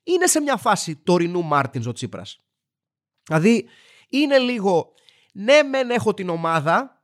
είναι 0.04 0.28
σε 0.28 0.40
μια 0.40 0.58
φάση 0.58 0.96
τωρινού 0.96 1.44
Μάρτινς 1.44 1.86
ο 1.86 1.92
Τσίπρας. 1.92 2.40
Δηλαδή, 3.24 3.68
είναι 4.10 4.38
λίγο, 4.38 4.94
ναι 5.34 5.64
μεν 5.64 5.90
έχω 5.90 6.14
την 6.14 6.30
ομάδα, 6.30 6.95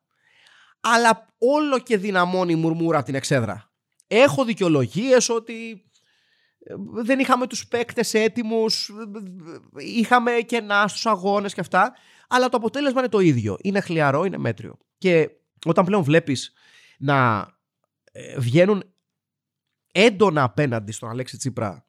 αλλά 0.81 1.27
όλο 1.37 1.79
και 1.79 1.97
δυναμώνει 1.97 2.51
η 2.51 2.55
μουρμούρα 2.55 3.03
την 3.03 3.15
εξέδρα. 3.15 3.71
Έχω 4.07 4.45
δικαιολογίες 4.45 5.29
ότι 5.29 5.85
ε, 6.59 6.73
δεν 6.93 7.19
είχαμε 7.19 7.47
τους 7.47 7.67
παίκτες 7.67 8.13
έτοιμους, 8.13 8.91
είχαμε 9.77 10.31
κενά 10.31 10.87
στους 10.87 11.05
αγώνες 11.05 11.53
και 11.53 11.59
αυτά, 11.59 11.93
αλλά 12.27 12.49
το 12.49 12.57
αποτέλεσμα 12.57 12.99
είναι 12.99 13.09
το 13.09 13.19
ίδιο. 13.19 13.57
Είναι 13.61 13.79
χλιαρό, 13.79 14.23
είναι 14.23 14.37
μέτριο. 14.37 14.77
Και 14.97 15.29
όταν 15.65 15.85
πλέον 15.85 16.03
βλέπεις 16.03 16.53
να 16.97 17.47
ε, 18.11 18.39
βγαίνουν 18.39 18.83
έντονα 19.91 20.43
απέναντι 20.43 20.91
στον 20.91 21.09
Αλέξη 21.09 21.37
Τσίπρα 21.37 21.85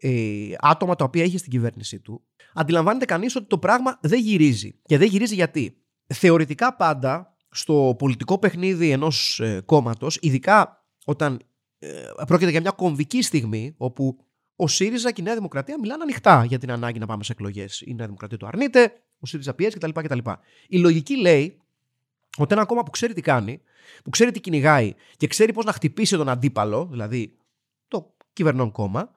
ε, 0.00 0.54
άτομα 0.58 0.94
τα 0.94 1.04
οποία 1.04 1.22
έχει 1.22 1.38
στην 1.38 1.50
κυβέρνησή 1.50 2.00
του, 2.00 2.24
αντιλαμβάνεται 2.54 3.04
κανείς 3.04 3.36
ότι 3.36 3.46
το 3.46 3.58
πράγμα 3.58 3.98
δεν 4.02 4.20
γυρίζει. 4.20 4.80
Και 4.84 4.98
δεν 4.98 5.08
γυρίζει 5.08 5.34
γιατί; 5.34 5.82
Θεωρητικά 6.14 6.76
πάντα 6.76 7.36
στο 7.50 7.94
πολιτικό 7.98 8.38
παιχνίδι 8.38 8.90
ενός 8.90 9.40
ε, 9.40 9.62
κόμματος, 9.64 10.18
ειδικά 10.20 10.84
όταν 11.04 11.40
ε, 11.78 11.88
πρόκειται 12.26 12.50
για 12.50 12.60
μια 12.60 12.70
κομβική 12.70 13.22
στιγμή 13.22 13.74
όπου 13.76 14.18
ο 14.56 14.68
ΣΥΡΙΖΑ 14.68 15.10
και 15.10 15.20
η 15.20 15.24
Νέα 15.24 15.34
Δημοκρατία 15.34 15.78
μιλάνε 15.80 16.02
ανοιχτά 16.02 16.44
για 16.44 16.58
την 16.58 16.70
ανάγκη 16.70 16.98
να 16.98 17.06
πάμε 17.06 17.24
σε 17.24 17.32
εκλογές. 17.32 17.80
Η 17.80 17.94
Νέα 17.94 18.06
Δημοκρατία 18.06 18.38
το 18.38 18.46
αρνείται, 18.46 18.92
ο 19.18 19.26
ΣΥΡΙΖΑ 19.26 19.54
πιέζει 19.54 19.78
κτλ. 19.78 19.90
κτλ. 19.90 20.18
Η 20.68 20.78
λογική 20.78 21.16
λέει 21.16 21.60
ότι 22.36 22.54
ένα 22.54 22.64
κόμμα 22.64 22.82
που 22.82 22.90
ξέρει 22.90 23.12
τι 23.12 23.20
κάνει, 23.20 23.60
που 24.04 24.10
ξέρει 24.10 24.30
τι 24.30 24.40
κυνηγάει 24.40 24.94
και 25.16 25.26
ξέρει 25.26 25.52
πώς 25.52 25.64
να 25.64 25.72
χτυπήσει 25.72 26.16
τον 26.16 26.28
αντίπαλο, 26.28 26.88
δηλαδή 26.90 27.36
το 27.88 28.14
κυβερνών 28.32 28.70
κόμμα, 28.70 29.14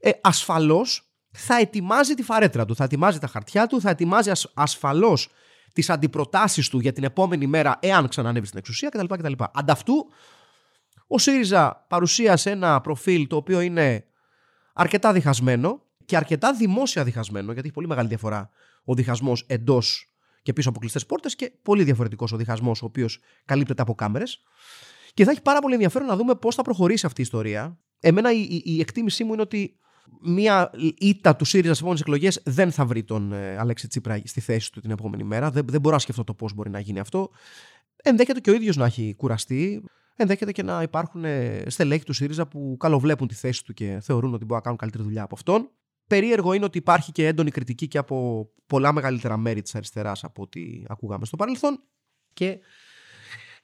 ε, 0.00 0.10
ασφαλώς 0.20 1.12
θα 1.30 1.56
ετοιμάζει 1.56 2.14
τη 2.14 2.22
φαρέτρα 2.22 2.64
του, 2.64 2.74
θα 2.74 2.84
ετοιμάζει 2.84 3.18
τα 3.18 3.26
χαρτιά 3.26 3.66
του, 3.66 3.80
θα 3.80 3.90
ετοιμάζει 3.90 4.30
ασ, 4.30 4.50
ασφαλώς 4.54 5.28
τις 5.72 5.90
αντιπροτάσεις 5.90 6.68
του 6.68 6.80
για 6.80 6.92
την 6.92 7.04
επόμενη 7.04 7.46
μέρα, 7.46 7.78
εάν 7.80 8.08
ξανανεύει 8.08 8.46
στην 8.46 8.58
εξουσία 8.58 8.88
κτλ. 8.88 9.06
κτλ. 9.06 9.32
Ανταυτού, 9.52 10.08
ο 11.06 11.18
ΣΥΡΙΖΑ 11.18 11.86
παρουσίασε 11.88 12.50
ένα 12.50 12.80
προφίλ 12.80 13.26
το 13.26 13.36
οποίο 13.36 13.60
είναι 13.60 14.04
αρκετά 14.72 15.12
διχασμένο 15.12 15.82
και 16.04 16.16
αρκετά 16.16 16.54
δημόσια 16.54 17.04
διχασμένο, 17.04 17.46
γιατί 17.46 17.60
έχει 17.60 17.74
πολύ 17.74 17.86
μεγάλη 17.86 18.08
διαφορά 18.08 18.50
ο 18.84 18.94
διχασμός 18.94 19.44
εντός 19.46 20.12
και 20.42 20.52
πίσω 20.52 20.68
από 20.68 20.78
κλειστές 20.78 21.06
πόρτες 21.06 21.36
και 21.36 21.52
πολύ 21.62 21.84
διαφορετικός 21.84 22.32
ο 22.32 22.36
διχασμός, 22.36 22.82
ο 22.82 22.84
οποίος 22.84 23.20
καλύπτεται 23.44 23.82
από 23.82 23.94
κάμερες. 23.94 24.42
Και 25.14 25.24
θα 25.24 25.30
έχει 25.30 25.42
πάρα 25.42 25.60
πολύ 25.60 25.74
ενδιαφέρον 25.74 26.08
να 26.08 26.16
δούμε 26.16 26.34
πώς 26.34 26.54
θα 26.54 26.62
προχωρήσει 26.62 27.06
αυτή 27.06 27.20
η 27.20 27.24
ιστορία. 27.24 27.78
Εμένα 28.00 28.32
η, 28.32 28.40
η, 28.50 28.62
η 28.64 28.80
εκτίμησή 28.80 29.24
μου 29.24 29.32
είναι 29.32 29.42
ότι 29.42 29.76
μία 30.20 30.70
ήττα 30.98 31.36
του 31.36 31.44
ΣΥΡΙΖΑ 31.44 31.68
στις 31.68 31.78
επόμενες 31.78 32.00
εκλογές 32.00 32.40
δεν 32.44 32.72
θα 32.72 32.84
βρει 32.84 33.04
τον 33.04 33.32
ε, 33.32 33.56
Αλέξη 33.58 33.88
Τσίπρα 33.88 34.20
στη 34.24 34.40
θέση 34.40 34.72
του 34.72 34.80
την 34.80 34.90
επόμενη 34.90 35.24
μέρα. 35.24 35.50
Δεν, 35.50 35.64
δεν 35.68 35.80
μπορώ 35.80 35.94
να 35.94 36.00
σκεφτώ 36.00 36.24
το 36.24 36.34
πώς 36.34 36.54
μπορεί 36.54 36.70
να 36.70 36.80
γίνει 36.80 36.98
αυτό. 36.98 37.30
Ενδέχεται 37.96 38.40
και 38.40 38.50
ο 38.50 38.54
ίδιος 38.54 38.76
να 38.76 38.84
έχει 38.84 39.14
κουραστεί. 39.16 39.84
Ενδέχεται 40.16 40.52
και 40.52 40.62
να 40.62 40.82
υπάρχουν 40.82 41.24
ε, 41.24 41.64
στελέχη 41.66 42.04
του 42.04 42.12
ΣΥΡΙΖΑ 42.12 42.46
που 42.46 42.76
καλοβλέπουν 42.78 43.28
τη 43.28 43.34
θέση 43.34 43.64
του 43.64 43.72
και 43.72 43.98
θεωρούν 44.02 44.34
ότι 44.34 44.44
μπορούν 44.44 44.56
να 44.56 44.60
κάνουν 44.60 44.78
καλύτερη 44.78 45.04
δουλειά 45.04 45.22
από 45.22 45.34
αυτόν. 45.34 45.70
Περίεργο 46.06 46.52
είναι 46.52 46.64
ότι 46.64 46.78
υπάρχει 46.78 47.12
και 47.12 47.26
έντονη 47.26 47.50
κριτική 47.50 47.88
και 47.88 47.98
από 47.98 48.48
πολλά 48.66 48.92
μεγαλύτερα 48.92 49.36
μέρη 49.36 49.62
της 49.62 49.74
αριστεράς 49.74 50.24
από 50.24 50.42
ό,τι 50.42 50.82
ακούγαμε 50.88 51.24
στο 51.24 51.36
παρελθόν 51.36 51.82
και 52.32 52.58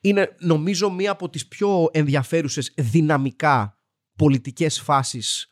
είναι 0.00 0.36
νομίζω 0.38 0.90
μία 0.90 1.10
από 1.10 1.28
τις 1.28 1.48
πιο 1.48 1.88
ενδιαφέρουσες 1.92 2.72
δυναμικά 2.76 3.78
πολιτικές 4.16 4.80
φάσεις 4.80 5.48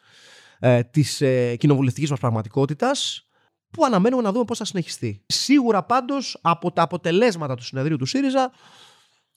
ε, 0.58 0.82
της 0.82 1.20
ε, 1.20 1.56
κοινοβουλευτικής 1.56 2.10
μας 2.10 2.20
πραγματικότητας 2.20 3.28
που 3.70 3.84
αναμένουμε 3.84 4.22
να 4.22 4.32
δούμε 4.32 4.44
πώς 4.44 4.58
θα 4.58 4.64
συνεχιστεί. 4.64 5.25
Σίγουρα 5.26 5.82
πάντως 5.82 6.38
από 6.42 6.72
τα 6.72 6.82
αποτελέσματα 6.82 7.54
του 7.54 7.62
συνεδρίου 7.62 7.96
του 7.96 8.06
ΣΥΡΙΖΑ 8.06 8.52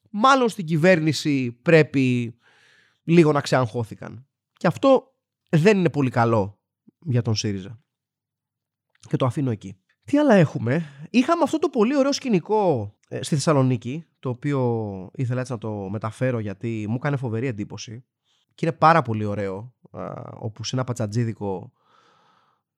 μάλλον 0.09 0.49
στην 0.49 0.65
κυβέρνηση 0.65 1.51
πρέπει 1.51 2.38
λίγο 3.03 3.31
να 3.31 3.41
ξεαγχώθηκαν. 3.41 4.27
Και 4.53 4.67
αυτό 4.67 5.13
δεν 5.49 5.77
είναι 5.77 5.89
πολύ 5.89 6.09
καλό 6.09 6.59
για 6.99 7.21
τον 7.21 7.35
ΣΥΡΙΖΑ. 7.35 7.79
Και 9.09 9.17
το 9.17 9.25
αφήνω 9.25 9.51
εκεί. 9.51 9.79
Τι 10.03 10.17
άλλα 10.17 10.33
έχουμε; 10.33 10.85
Είχαμε 11.09 11.43
αυτό 11.43 11.59
το 11.59 11.69
πολύ 11.69 11.97
ωραίο 11.97 12.11
σκηνικό 12.11 12.93
ε, 13.07 13.23
στη 13.23 13.35
Θεσσαλονίκη, 13.35 14.05
το 14.19 14.29
οποίο 14.29 15.09
ήθελα 15.13 15.39
έτσι 15.39 15.51
να 15.51 15.57
το 15.57 15.71
μεταφέρω 15.71 16.39
γιατί 16.39 16.85
μου 16.89 16.95
έκανε 16.95 17.15
φοβερή 17.15 17.47
εντύπωση. 17.47 18.05
Και 18.60 18.66
είναι 18.66 18.75
πάρα 18.75 19.01
πολύ 19.01 19.25
ωραίο, 19.25 19.74
όπου 20.34 20.63
σε 20.63 20.76
ένα 20.76 20.84
πατσατζίδικο 20.84 21.72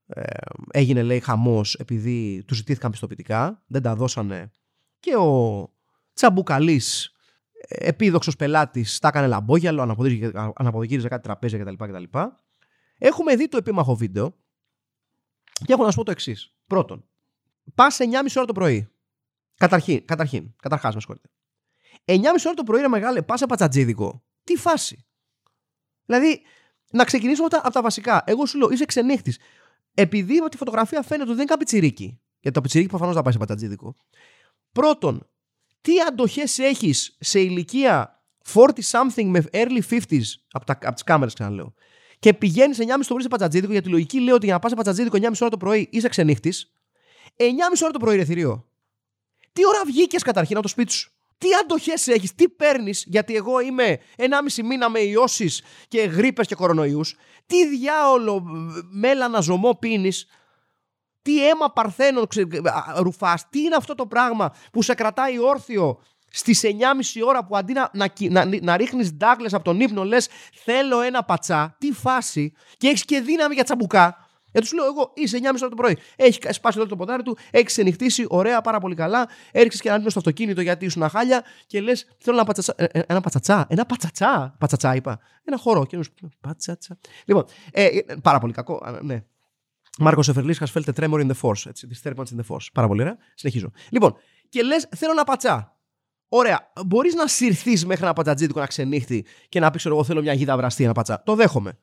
ε, 0.06 0.24
έγινε 0.72 1.04
λέει 1.04 1.20
χαμός 1.20 1.76
επειδή 1.76 2.44
του 2.48 2.54
ζητήθηκαν 2.54 2.92
πιστοποιητικά, 2.92 3.64
δεν 3.68 3.82
τα 3.82 3.96
δώσανε 3.96 4.52
και 5.00 5.16
ο 5.16 5.70
Τσαμπουκαλής 6.14 7.14
ε, 7.52 7.88
επίδοξος 7.88 8.36
πελάτης 8.36 9.00
τα 9.00 9.08
έκανε 9.08 9.28
λαμπόγιαλο, 9.28 9.82
αναποδογύριζε 10.56 11.08
κάτι 11.08 11.24
τραπέζια 11.24 11.64
κτλ. 11.64 12.04
Έχουμε 12.98 13.36
δει 13.36 13.48
το 13.48 13.58
επίμαχο 13.58 13.96
βίντεο 13.96 14.36
και 15.66 15.74
έχω 15.74 15.84
να 15.84 15.90
σου 15.90 15.98
πω 15.98 16.04
το 16.04 16.12
εξής. 16.12 16.56
Πρώτον, 16.68 17.06
πας 17.76 17.98
9.30 18.00 18.06
ώρα 18.36 18.46
το 18.46 18.54
πρωί. 18.54 18.92
Καταρχήν, 19.58 20.06
καταρχήν, 20.06 20.54
καταρχάς, 20.62 20.94
με 20.94 21.00
συγχωρείτε. 21.00 21.30
9.30 22.06 22.16
ώρα 22.46 22.54
το 22.56 22.64
πρωί 22.64 22.80
είναι 22.80 22.88
μεγάλε, 22.90 23.22
πας 23.22 23.40
σε 23.40 23.46
πατσατζίδικο. 23.46 24.24
Τι 24.44 24.56
φάση. 24.56 25.06
Δηλαδή, 26.12 26.42
να 26.92 27.04
ξεκινήσουμε 27.04 27.48
από 27.52 27.72
τα, 27.72 27.82
βασικά. 27.82 28.24
Εγώ 28.26 28.46
σου 28.46 28.58
λέω, 28.58 28.70
είσαι 28.70 28.86
ξενύχτης. 28.86 29.38
Επειδή 29.94 30.38
από 30.38 30.50
τη 30.50 30.58
φωτογραφία 30.58 31.02
φαίνεται 31.02 31.24
ότι 31.24 31.32
δεν 31.32 31.40
είναι 31.42 31.52
καπιτσιρίκι. 31.52 32.20
Γιατί 32.40 32.56
το 32.56 32.62
πιτσιρίκι 32.62 32.90
προφανώς 32.90 33.16
θα 33.16 33.22
πάει 33.22 33.34
σε 33.34 33.40
πατσατζίδικο. 33.40 33.96
Πρώτον, 34.72 35.30
τι 35.82 36.00
αντοχές 36.00 36.60
έχεις 36.60 37.18
σε 37.20 37.40
ηλικία 37.40 38.24
40 38.54 38.68
something 38.92 39.26
με 39.26 39.44
early 39.52 39.80
50s 39.90 40.22
από, 40.52 40.72
από 40.72 40.94
τις 40.94 41.04
κάμερες, 41.04 41.34
ξαναλέω 41.34 41.74
και 42.22 42.34
πηγαίνεις 42.34 42.78
9.30 42.80 42.86
το 42.88 43.06
πρωί 43.08 43.22
σε 43.22 43.28
πατζατζίδικο, 43.28 43.72
γιατί 43.72 43.90
λογική 43.90 44.20
λέει 44.20 44.34
ότι 44.34 44.46
για 44.46 44.54
να 44.54 44.60
πας 44.60 44.70
σε 44.70 44.76
πατζατζίδικο 44.76 45.18
9.30 45.18 45.32
ώρα 45.42 45.50
το 45.50 45.58
πρωί 45.58 45.88
είσαι 45.92 46.10
ξενύχτης. 46.10 46.74
9.30 47.36 47.46
ώρα 47.84 47.92
το 47.92 48.00
πρωί, 48.00 48.16
ρε 48.16 48.24
θηρίο. 48.26 48.68
Τι 49.54 49.68
ώρα 49.68 49.82
βγήκες 49.86 50.24
καταρχήν 50.24 50.56
από 50.56 50.66
το 50.66 50.72
σπίτι 50.72 50.92
σου; 50.92 51.12
Τι 51.42 51.48
αντοχές 51.62 52.08
έχεις, 52.08 52.36
τι 52.36 52.50
παίρνεις, 52.50 53.04
γιατί 53.08 53.36
εγώ 53.36 53.60
είμαι 53.60 54.00
1,5 54.18 54.64
μήνα 54.64 54.90
με 54.90 55.00
ιώσεις 55.00 55.62
και 55.88 56.02
γρήπες 56.02 56.48
και 56.48 56.56
κορονοϊούς. 56.56 57.16
Τι 57.46 57.68
διάολο 57.68 58.44
μέλανα 58.92 59.40
ζωμό 59.40 59.76
πίνεις. 59.76 60.28
Τι 61.22 61.48
αίμα 61.48 61.72
παρθένων 61.72 62.28
ρουφάς. 62.96 63.50
Τι 63.50 63.60
είναι 63.60 63.76
αυτό 63.76 63.96
το 63.96 64.06
πράγμα 64.06 64.54
που 64.72 64.82
σε 64.82 64.94
κρατάει 64.94 65.40
όρθιο 65.40 66.02
Στις 66.30 66.62
9.30 66.64 66.72
ώρα 67.26 67.46
που 67.46 67.58
αντί 67.58 67.74
να, 67.74 67.90
να, 67.94 68.10
να, 68.30 68.60
να 68.62 68.78
ρίχνεις 68.78 69.14
ντάκλε 69.14 69.48
από 69.52 69.64
τον 69.64 69.80
ύπνο, 69.80 70.04
λες 70.04 70.30
θέλω 70.64 71.02
ένα 71.02 71.24
πατσά, 71.24 71.76
τι 71.80 71.92
φάση, 71.92 72.54
και 72.78 72.88
έχεις 72.88 73.06
και 73.06 73.20
δύναμη 73.20 73.54
για 73.54 73.64
τσαμπουκά. 73.64 74.31
Γιατί 74.52 74.68
σου 74.68 74.76
λέω 74.76 74.86
εγώ, 74.86 75.12
είσαι 75.16 75.38
9.30 75.42 75.54
ώρα 75.62 75.70
το 75.70 75.76
πρωί. 75.76 75.98
Έχει 76.16 76.40
σπάσει 76.50 76.80
εδώ 76.80 76.88
το 76.88 76.96
ποτάρι 76.96 77.24
του, 77.24 77.38
έχει 77.52 77.64
ξενυχτήσει, 77.64 78.26
ωραία, 78.30 78.62
πάρα 78.62 78.80
πολύ 78.80 78.96
καλά. 78.96 79.28
Έριξες 79.52 79.82
και 79.82 79.88
ένα 79.88 79.98
ύπνο 79.98 80.10
στο 80.10 80.20
αυτοκίνητο 80.20 80.62
γιατί 80.62 80.86
ήσουν 80.86 81.10
χάλια 81.10 81.44
και 81.68 81.82
λες: 81.82 82.06
Θέλω 82.18 82.36
ένα 82.36 82.46
πατσατσά. 82.46 82.74
Ε, 82.78 82.86
ε, 82.92 83.02
ένα 83.08 83.22
πατσατσά. 83.22 83.66
Ένα 83.70 83.86
πατσατσά. 83.86 84.56
Πατσατσά 84.60 84.96
είπα. 84.96 85.20
Ένα 85.44 85.58
χώρο. 85.58 85.86
Και 85.86 86.00
πατσατσά. 86.42 86.98
Λοιπόν, 87.26 87.46
ε, 87.72 87.86
ε, 87.86 88.16
πάρα 88.22 88.40
πολύ 88.40 88.54
κακό. 88.54 89.00
Ναι. 89.02 89.24
Μάρκος 90.00 90.30
Εφερλίσκα 90.30 90.66
φέλτε 90.66 90.94
tremor 90.96 91.20
in 91.20 91.32
the 91.32 91.36
force. 91.42 91.66
Έτσι, 91.66 91.88
disturbance 91.94 92.16
in 92.16 92.40
the 92.40 92.56
force. 92.56 92.66
Πάρα 92.74 92.88
πολύ 92.88 93.02
ωραία. 93.02 93.18
Συνεχίζω. 93.34 93.72
Λοιπόν, 93.90 94.16
και 94.50 94.64
λες: 94.64 94.88
Θέλω 94.96 95.12
ένα 95.12 95.24
πατσά. 95.24 95.76
Ωραία, 96.28 96.72
μπορείς 96.86 97.14
να 97.14 97.28
συρθείς 97.28 97.86
μέχρι 97.86 98.04
ένα 98.04 98.14
πατσατζίδικο 98.14 98.60
να 98.60 98.66
ξενύχτη 98.66 99.26
και 99.50 99.60
να 99.60 99.72
πεις: 99.72 99.86
Εγώ 99.86 100.04
θέλω 100.04 100.22
μια 100.22 100.34
γίδα 100.34 100.58
βραστή, 100.58 100.84
ένα 100.84 100.94
πατσά. 100.94 101.24
Το 101.26 101.36
δέχομαι. 101.36 101.80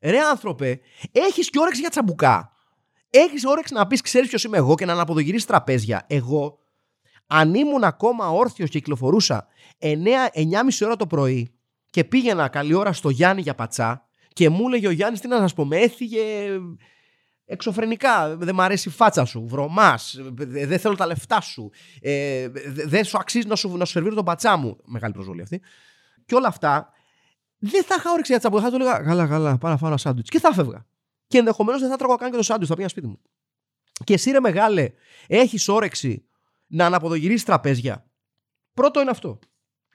Ρε 0.00 0.18
άνθρωπε, 0.20 0.80
έχεις 1.12 1.50
και 1.50 1.58
όρεξη 1.58 1.80
για 1.80 1.90
τσαμπουκά. 1.90 2.52
Έχεις 3.10 3.44
όρεξη 3.44 3.74
να 3.74 3.86
πεις: 3.86 4.00
Ξέρεις 4.00 4.28
ποιος 4.28 4.44
είμαι 4.44 4.56
εγώ 4.56 4.74
και 4.74 4.84
να 4.84 4.92
αναποδογυρίσεις 4.92 5.46
τραπέζια. 5.46 6.04
Εγώ, 6.06 6.58
αν 7.26 7.54
ήμουν 7.54 7.84
ακόμα 7.84 8.28
όρθιος 8.28 8.70
και 8.70 8.78
κυκλοφορούσα 8.78 9.46
9-9,5 9.78 10.84
ώρα 10.84 10.96
το 10.96 11.06
πρωί 11.06 11.54
και 11.90 12.04
πήγαινα 12.04 12.48
καλή 12.48 12.74
ώρα 12.74 12.92
στο 12.92 13.10
Γιάννη 13.10 13.42
για 13.42 13.54
πατσά 13.54 14.08
και 14.32 14.48
μου 14.48 14.66
έλεγε 14.66 14.86
ο 14.86 14.90
Γιάννης 14.90 15.20
τι 15.20 15.28
να 15.28 15.38
σας 15.38 15.54
πω, 15.54 15.64
με 15.64 15.76
έφυγε 15.76 16.20
εξωφρενικά. 17.44 18.36
Δεν 18.36 18.54
μ' 18.54 18.60
αρέσει 18.60 18.88
η 18.88 18.92
φάτσα 18.92 19.24
σου. 19.24 19.46
Βρωμάς. 19.46 20.16
Δεν 20.34 20.78
θέλω 20.78 20.94
τα 20.94 21.06
λεφτά 21.06 21.40
σου. 21.40 21.70
Ε, 22.00 22.48
δεν 22.66 23.04
σου 23.04 23.18
αξίζει 23.18 23.46
να 23.46 23.56
σου, 23.56 23.76
να 23.76 23.84
σου 23.84 23.92
σερβίρω 23.92 24.14
τον 24.14 24.24
πατσά 24.24 24.56
μου. 24.56 24.76
Μεγάλη 24.84 25.12
προσβολή 25.12 25.42
αυτή. 25.42 25.60
Και 26.26 26.34
όλα 26.34 26.48
αυτά 26.48 26.92
δεν 27.60 27.84
θα 27.84 27.94
είχα 27.98 28.10
όρεξη 28.10 28.30
για 28.30 28.40
τσαμπούχα. 28.40 28.62
Θα 28.62 28.70
του 28.70 28.76
έλεγα 28.76 28.98
Καλά, 28.98 29.26
καλά, 29.26 29.58
πάω 29.58 29.70
να 29.70 29.76
φάω 29.76 29.88
ένα 29.88 29.98
σάντουιτς. 29.98 30.30
Και 30.30 30.38
θα 30.40 30.52
φεύγα. 30.52 30.86
Και 31.26 31.38
ενδεχομένως 31.38 31.80
δεν 31.80 31.90
θα 31.90 31.96
τρώγα 31.96 32.16
καν 32.16 32.30
και 32.30 32.36
το 32.36 32.42
σάντουιτς. 32.42 32.68
Θα 32.68 32.76
πήγα 32.76 32.88
σπίτι 32.88 33.06
μου. 33.06 33.20
Και 34.04 34.12
εσύ 34.12 34.30
ρε 34.30 34.40
μεγάλε, 34.40 34.90
έχεις 35.26 35.68
όρεξη 35.68 36.24
να 36.66 36.86
αναποδογυρίσεις 36.86 37.44
τραπέζια. 37.44 38.10
Πρώτο 38.74 39.00
είναι 39.00 39.10
αυτό. 39.10 39.38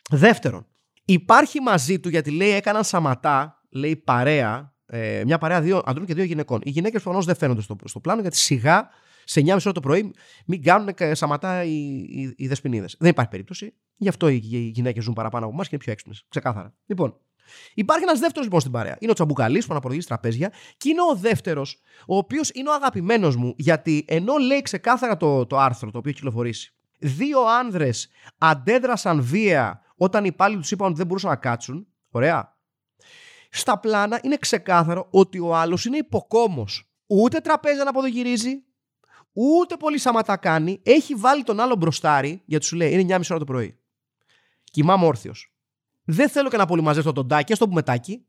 Δεύτερον, 0.10 0.68
υπάρχει 1.06 1.62
μαζί 1.62 2.00
του 2.00 2.10
γιατί 2.10 2.32
λέει 2.32 2.50
έκαναν 2.50 2.84
σαματά, 2.84 3.62
λέει 3.70 3.96
παρέα, 3.96 4.76
ε, 4.86 5.22
μια 5.26 5.38
παρέα 5.38 5.62
δύο 5.62 5.82
αντρών 5.86 6.06
και 6.06 6.14
δύο 6.14 6.24
γυναικών. 6.24 6.60
Οι 6.64 6.70
γυναίκες 6.70 7.02
προφανώς 7.02 7.26
δεν 7.26 7.36
φαίνονται 7.36 7.62
στο, 7.62 7.76
στο 7.84 8.00
πλάνο 8.00 8.22
γιατί 8.22 8.38
σιγά 8.38 8.90
σε 9.24 9.42
9.30 9.46 9.50
ώρα 9.50 9.72
το 9.72 9.80
πρωί 9.80 10.14
μην 10.46 10.64
κάνουν 10.64 10.90
σαματά 11.12 11.64
οι, 11.64 12.06
οι, 12.10 12.34
οι 12.38 12.48
δεσποινίδες. 12.48 12.96
Δεν 13.00 13.10
υπάρχει 13.10 13.32
περίπτωση. 13.32 13.74
Γι' 13.96 14.08
αυτό 14.08 14.28
οι, 14.28 14.36
οι 14.52 14.58
γυναίκες 14.58 15.04
ζουν 15.04 15.14
παραπάνω 15.14 15.46
από 15.46 15.54
εμάς 15.54 15.68
και 15.68 15.76
είναι 15.76 15.84
πιο 15.84 15.94
έξυπνες. 15.94 16.26
Ξεκάθαρα. 16.30 16.74
Λοιπόν, 16.86 17.20
υπάρχει 17.74 18.04
ένας 18.04 18.20
δεύτερος 18.20 18.44
λοιπόν 18.44 18.60
στην 18.60 18.72
παρέα. 18.72 18.98
Είναι 19.00 19.12
ο 19.12 19.14
Τσαμπουκαλής 19.14 19.66
που 19.66 19.72
αναποδηγεί 19.72 20.06
τραπέζια 20.06 20.52
και 20.78 20.90
είναι 20.90 21.02
ο 21.12 21.16
δεύτερος, 21.16 21.82
ο 22.08 22.18
οποίος 22.18 22.50
είναι 22.54 22.70
ο 22.70 22.74
αγαπημένος 22.74 23.36
μου 23.36 23.54
γιατί 23.58 24.06
ενώ 24.08 24.38
λέει 24.38 24.62
ξεκάθαρα 24.62 25.18
το, 25.18 25.46
το 25.46 25.58
άρθρο 25.58 25.92
το 25.92 25.98
οποίο 25.98 26.10
έχει 26.10 26.20
κυκλοφορήσει. 26.20 26.74
Δύο 27.00 27.40
άνδρες 27.42 28.10
αντέδρασαν 28.38 29.22
βία 29.22 29.82
όταν 29.96 30.24
οι 30.24 30.30
υπάλληλοι 30.32 30.62
τους 30.62 30.72
είπαν 30.72 30.88
ότι 30.88 30.98
δεν 30.98 31.08
μπορούσαν 31.08 31.30
να 31.30 31.36
κάτσουν. 31.36 31.88
Ωραία 32.10 32.56
στα 33.58 33.80
πλάνα 33.80 34.20
είναι 34.24 34.38
ξεκάθαρο 34.38 35.08
ότι 35.10 35.40
ο 35.40 35.56
άλλος 35.56 35.86
είναι 35.86 35.98
υποκόμος. 35.98 36.90
Ούτε 37.08 37.40
τραπέζι 37.40 37.78
να 37.78 37.90
αποδογυρίζει, 37.90 38.64
ούτε 39.34 39.78
πολύ 39.78 39.98
σαματά 39.98 40.38
κάνει. 40.38 40.80
Έχει 40.84 41.16
βάλει 41.16 41.44
τον 41.44 41.60
άλλο 41.60 41.76
μπροστάρι, 41.76 42.42
γιατί 42.46 42.66
σου 42.66 42.76
λέει 42.76 42.92
είναι 42.92 43.16
9.30 43.18 43.22
ώρα 43.30 43.40
το 43.40 43.46
πρωί. 43.46 43.80
Κοιμάμαι 44.64 45.06
όρθιος. 45.06 45.55
Δεν 46.06 46.30
θέλω 46.30 46.50
και 46.50 46.58
να 46.58 46.66
πολύ 46.66 46.82
μαζέψω 46.82 47.12
τον 47.12 47.28
τάκι, 47.28 47.54
ας 47.54 47.60
το 47.60 47.68
πούμε 47.68 47.82
τάκι. 47.82 48.26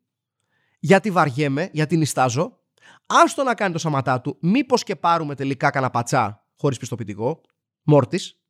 Γιατί 0.79 1.11
βαριέμαι, 1.11 1.69
γιατί 1.73 1.97
νιστάζω. 1.97 2.61
Άστο 3.07 3.43
να 3.43 3.55
κάνει 3.55 3.73
το 3.73 3.79
σαματά 3.79 4.21
του, 4.21 4.37
μήπως 4.41 4.83
και 4.83 4.97
πάρουμε 4.97 5.35
τελικά 5.35 5.71
κανένα 5.71 5.93
πατσά 5.93 6.47
χωρίς 6.59 6.79
πιστοποιητικό. 6.79 7.41
Μόρτης. 7.83 8.41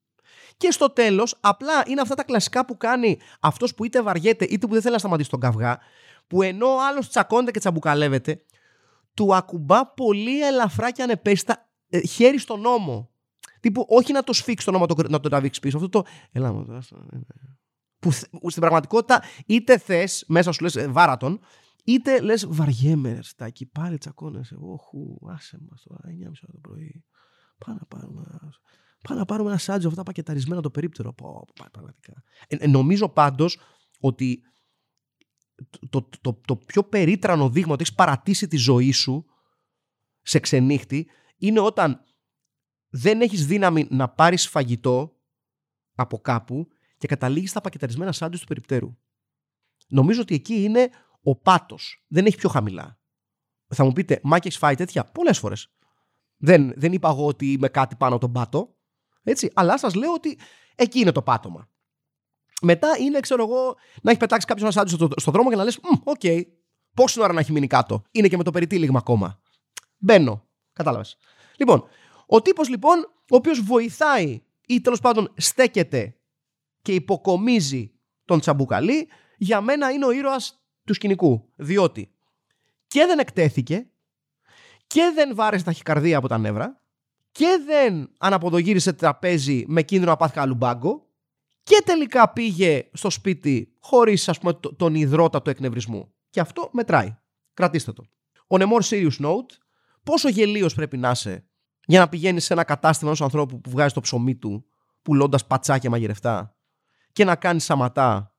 Και 0.56 0.70
στο 0.70 0.90
τέλος, 0.90 1.36
απλά 1.40 1.82
είναι 1.86 2.00
αυτά 2.00 2.14
τα 2.14 2.24
κλασικά 2.24 2.64
που 2.64 2.76
κάνει 2.76 3.18
αυτός 3.40 3.74
που 3.74 3.84
είτε 3.84 4.02
βαριέται 4.02 4.44
είτε 4.44 4.66
που 4.66 4.72
δεν 4.72 4.82
θέλει 4.82 4.92
να 4.92 4.98
σταματήσει 4.98 5.30
τον 5.30 5.40
καυγά, 5.40 5.78
που 6.26 6.42
ενώ 6.42 6.66
ο 6.66 6.86
άλλος 6.90 7.08
τσακώνεται 7.08 7.50
και 7.50 7.58
τσαμπουκαλεύεται, 7.58 8.42
του 9.14 9.34
ακουμπά 9.34 9.86
πολύ 9.86 10.46
ελαφρά 10.46 10.90
και 10.90 11.02
ανεπέστα 11.02 11.68
ε, 11.88 12.00
χέρι 12.00 12.38
στον 12.38 12.60
νόμο. 12.60 13.10
Τύπου, 13.60 13.86
όχι 13.88 14.12
να 14.12 14.22
το 14.22 14.32
σφίξει 14.32 14.66
το 14.66 14.72
νόμο, 14.72 14.86
να 15.08 15.20
το 15.20 15.28
τραβήξει 15.28 15.60
πίσω. 15.60 15.76
Αυτό 15.76 15.88
το. 15.88 16.04
Ελά, 16.32 16.52
μου, 16.52 16.66
ε, 16.70 16.76
ε, 16.76 17.18
που 17.98 18.10
στην 18.50 18.60
πραγματικότητα 18.60 19.22
είτε 19.46 19.78
θες 19.78 20.24
μέσα 20.28 20.52
σου 20.52 20.62
λες 20.62 20.86
βάρατον, 20.88 21.40
είτε 21.84 22.20
λες 22.20 22.46
βαριέμαι, 22.48 23.18
στάκι, 23.22 23.66
πάλι 23.66 23.98
τσακώνεσαι. 23.98 24.56
Όχου, 24.58 25.18
άσε 25.30 25.58
μας 25.68 25.82
τώρα, 25.82 26.00
9.30 26.24 26.30
το 26.52 26.58
πρωί. 26.58 27.04
Πάμε 27.58 27.78
να 27.80 27.86
πάρουμε 27.86 28.24
Πάμε 29.08 29.20
να 29.20 29.26
πάρουμε 29.26 29.48
ένα 29.48 29.58
σάντζο 29.58 29.88
αυτά 29.88 30.02
πακεταρισμένα 30.02 30.60
το 30.60 30.70
περίπτερο. 30.70 31.12
Πω, 31.12 31.46
πραγματικά. 31.54 32.22
Ε, 32.46 32.56
ε, 32.56 32.66
νομίζω 32.66 33.08
πάντως 33.08 33.58
ότι 34.00 34.42
το, 35.90 36.08
το, 36.20 36.40
το, 36.46 36.56
πιο 36.56 36.84
περίτρανο 36.84 37.50
δείγμα 37.50 37.72
ότι 37.72 37.82
έχεις 37.82 37.94
παρατήσει 37.94 38.48
τη 38.48 38.56
ζωή 38.56 38.92
σου 38.92 39.26
σε 40.22 40.38
ξενύχτη 40.38 41.06
είναι 41.36 41.60
όταν 41.60 42.00
δεν 42.88 43.20
έχεις 43.20 43.46
δύναμη 43.46 43.86
να 43.90 44.08
πάρεις 44.08 44.48
φαγητό 44.48 45.16
από 45.94 46.18
κάπου 46.18 46.68
και 46.98 47.06
καταλήγεις 47.06 47.50
στα 47.50 47.60
πακεταρισμένα 47.60 48.12
σάντουιτς 48.12 48.40
του 48.40 48.46
περιπτέρου. 48.46 48.96
Νομίζω 49.88 50.20
ότι 50.20 50.34
εκεί 50.34 50.62
είναι 50.62 50.90
ο 51.22 51.36
πάτος. 51.36 52.04
Δεν 52.08 52.26
έχει 52.26 52.36
πιο 52.36 52.48
χαμηλά. 52.48 52.98
Θα 53.66 53.84
μου 53.84 53.92
πείτε, 53.92 54.20
Μάκη, 54.22 54.46
έχεις 54.46 54.58
φάει 54.58 54.74
τέτοια; 54.74 55.04
Πολλές 55.04 55.38
φορές. 55.38 55.70
Δεν, 56.36 56.72
δεν 56.76 56.92
είπα 56.92 57.08
εγώ 57.08 57.26
ότι 57.26 57.52
είμαι 57.52 57.68
κάτι 57.68 57.96
πάνω 57.96 58.14
από 58.14 58.24
τον 58.24 58.32
πάτο. 58.32 58.76
Έτσι, 59.22 59.50
αλλά 59.54 59.78
σας 59.78 59.94
λέω 59.94 60.12
ότι 60.12 60.38
εκεί 60.74 60.98
είναι 60.98 61.12
το 61.12 61.22
πάτωμα. 61.22 61.68
Μετά 62.62 62.98
είναι, 62.98 63.20
ξέρω 63.20 63.42
εγώ, 63.42 63.76
να 64.02 64.10
έχεις 64.10 64.16
πετάξει 64.16 64.46
κάποιος 64.46 64.76
ένα 64.76 64.86
στο, 64.86 65.08
στο 65.16 65.30
δρόμο 65.30 65.50
και 65.50 65.56
να 65.56 65.64
λες: 65.64 65.78
OK, 66.04 66.18
okay, 66.20 66.42
πόση 66.94 67.20
ώρα 67.20 67.32
να 67.32 67.40
έχει 67.40 67.52
μείνει 67.52 67.66
κάτω; 67.66 68.02
Είναι 68.10 68.28
και 68.28 68.36
με 68.36 68.42
το 68.42 68.50
περιτύλιγμα 68.50 68.98
ακόμα. 68.98 69.40
Μπαίνω. 69.98 70.46
Κατάλαβες. 70.72 71.16
Λοιπόν, 71.56 71.84
ο 72.26 72.42
τύπος 72.42 72.68
λοιπόν, 72.68 72.98
ο 73.30 73.36
οποίος 73.36 73.60
βοηθάει 73.60 74.42
ή 74.66 74.80
τέλος 74.80 75.00
πάντων 75.00 75.32
στέκεται 75.36 76.16
και 76.86 76.94
υποκομίζει 76.94 77.92
τον 78.24 78.40
τσαμπουκαλί, 78.40 79.08
για 79.36 79.60
μένα 79.60 79.90
είναι 79.90 80.06
ο 80.06 80.10
ήρωας 80.10 80.62
του 80.84 80.94
σκηνικού. 80.94 81.52
Διότι 81.56 82.14
και 82.86 83.04
δεν 83.06 83.18
εκτέθηκε 83.18 83.90
και 84.86 85.12
δεν 85.14 85.34
βάρεσε 85.34 85.64
ταχυκαρδία 85.64 86.18
από 86.18 86.28
τα 86.28 86.38
νεύρα 86.38 86.80
και 87.32 87.46
δεν 87.66 88.12
αναποδογύρισε 88.18 88.92
τραπέζι 88.92 89.64
με 89.66 89.82
κίνδυνο 89.82 90.10
να 90.10 90.16
πάθει 90.16 90.54
μπάγκο 90.54 91.06
και 91.62 91.82
τελικά 91.84 92.32
πήγε 92.32 92.90
στο 92.92 93.10
σπίτι 93.10 93.74
χωρίς 93.80 94.28
ας 94.28 94.38
πούμε 94.38 94.52
τον 94.76 94.94
υδρότα 94.94 95.42
εκνευρισμού. 95.44 96.12
Και 96.30 96.40
αυτό 96.40 96.68
μετράει. 96.72 97.16
Κρατήστε 97.54 97.92
το. 97.92 98.04
On 98.46 98.60
a 98.60 98.66
more 98.66 98.88
serious 98.88 99.26
note, 99.26 99.50
πόσο 100.02 100.28
γελίος 100.28 100.74
πρέπει 100.74 100.96
να 100.96 101.10
είσαι 101.10 101.48
για 101.86 101.98
να 101.98 102.08
πηγαίνεις 102.08 102.44
σε 102.44 102.52
ένα 102.52 102.64
κατάστημα 102.64 103.10
ενός 103.10 103.22
ανθρώπου 103.22 103.60
που 103.60 103.70
βγάζει 103.70 103.94
το 103.94 104.00
ψωμί 104.00 104.36
του 104.36 104.66
πουλώντας 105.02 105.46
πατσάκια 105.46 105.90
μαγειρευτά 105.90 106.55
και 107.16 107.24
να 107.24 107.36
κάνεις 107.36 107.64
σαματά 107.64 108.36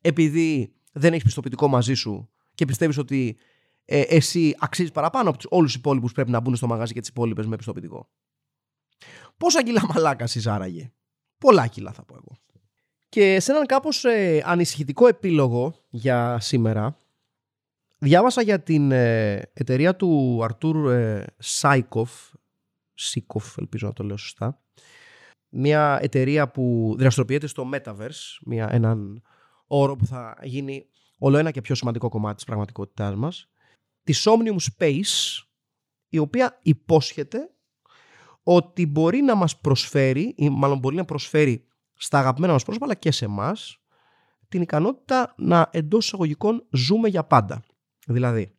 επειδή 0.00 0.74
δεν 0.92 1.12
έχεις 1.12 1.24
πιστοποιητικό 1.24 1.68
μαζί 1.68 1.94
σου 1.94 2.30
και 2.54 2.64
πιστεύεις 2.64 2.98
ότι 2.98 3.38
ε, 3.84 4.00
εσύ 4.00 4.56
αξίζεις 4.58 4.92
παραπάνω 4.92 5.30
από 5.30 5.38
όλους 5.48 5.72
τους 5.72 5.80
υπόλοιπους 5.80 6.08
που 6.08 6.14
πρέπει 6.14 6.30
να 6.30 6.40
μπουν 6.40 6.56
στο 6.56 6.66
μαγαζί 6.66 6.92
και 6.92 7.00
τις 7.00 7.08
υπόλοιπες 7.08 7.46
με 7.46 7.56
πιστοποιητικό. 7.56 8.08
Πόσα 9.36 9.62
κιλά 9.62 9.86
μαλάκας 9.94 10.36
εσύ 10.36 10.50
άραγε; 10.50 10.92
Πολλά 11.38 11.66
κιλά 11.66 11.92
θα 11.92 12.04
πω 12.04 12.14
εγώ. 12.14 12.38
Και 13.08 13.40
σε 13.40 13.52
έναν 13.52 13.66
κάπως 13.66 14.04
ε, 14.04 14.42
ανησυχητικό 14.44 15.06
επίλογο 15.06 15.74
για 15.88 16.40
σήμερα 16.40 16.96
διάβασα 17.98 18.42
για 18.42 18.62
την 18.62 18.92
ε, 18.92 19.50
εταιρεία 19.52 19.96
του 19.96 20.40
Αρτούρ 20.42 20.92
ε, 20.92 21.24
Σάικοφ 21.38 22.12
Σίκοφ 22.94 23.58
ελπίζω 23.58 23.86
να 23.86 23.92
το 23.92 24.02
λέω 24.02 24.16
σωστά 24.16 24.62
μια 25.48 25.98
εταιρεία 26.02 26.48
που 26.50 26.94
δραστηριοποιείται 26.98 27.46
στο 27.46 27.70
Metaverse 27.74 28.38
μια, 28.44 28.68
έναν 28.72 29.22
όρο 29.66 29.96
που 29.96 30.06
θα 30.06 30.38
γίνει 30.42 30.86
όλο 31.18 31.36
ένα 31.36 31.50
και 31.50 31.60
πιο 31.60 31.74
σημαντικό 31.74 32.08
κομμάτι 32.08 32.34
της 32.34 32.44
πραγματικότητάς 32.44 33.14
μας 33.14 33.48
της 34.02 34.28
Omnium 34.28 34.56
Space 34.78 35.42
η 36.08 36.18
οποία 36.18 36.58
υπόσχεται 36.62 37.50
ότι 38.42 38.86
μπορεί 38.86 39.20
να 39.20 39.34
μας 39.34 39.58
προσφέρει 39.58 40.34
ή 40.36 40.48
μάλλον 40.48 40.78
μπορεί 40.78 40.96
να 40.96 41.04
προσφέρει 41.04 41.66
στα 41.94 42.18
αγαπημένα 42.18 42.52
μας 42.52 42.64
πρόσωπα 42.64 42.84
αλλά 42.84 42.94
και 42.94 43.10
σε 43.10 43.24
εμάς 43.24 43.80
την 44.48 44.62
ικανότητα 44.62 45.34
να 45.36 45.68
εντός 45.72 46.06
εισαγωγικών 46.06 46.66
ζούμε 46.70 47.08
για 47.08 47.24
πάντα. 47.24 47.64
Δηλαδή, 48.06 48.56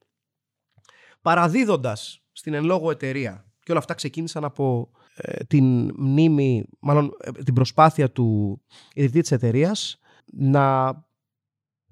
παραδίδοντας 1.22 2.24
στην 2.32 2.54
εν 2.54 2.64
λόγω 2.64 2.92
εταιρεία 2.92 3.46
και 3.64 3.72
όλα 3.72 3.80
αυτά 3.80 3.94
ξεκίνησαν 3.94 4.44
από 4.44 4.92
ε, 4.94 4.99
την 5.48 5.94
μνήμη, 5.96 6.66
μάλλον 6.80 7.12
ε, 7.20 7.32
την 7.32 7.54
προσπάθεια 7.54 8.12
του 8.12 8.62
ιδρυτή 8.94 9.22
της 9.22 9.32
εταιρείας 9.32 10.00
να 10.34 10.94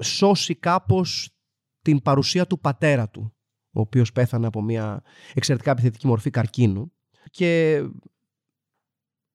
σώσει 0.04 0.56
κάπως 0.56 1.30
την 1.82 2.02
παρουσία 2.02 2.48
του 2.48 2.60
πατέρα 2.60 3.10
του, 3.10 3.34
ο 3.72 3.80
οποίος 3.80 4.12
πέθανε 4.12 4.48
από 4.48 4.62
μια 4.62 5.04
εξαιρετικά 5.34 5.72
επιθετική 5.72 6.08
μορφή 6.08 6.30
καρκίνου 6.30 6.92
και 7.30 7.82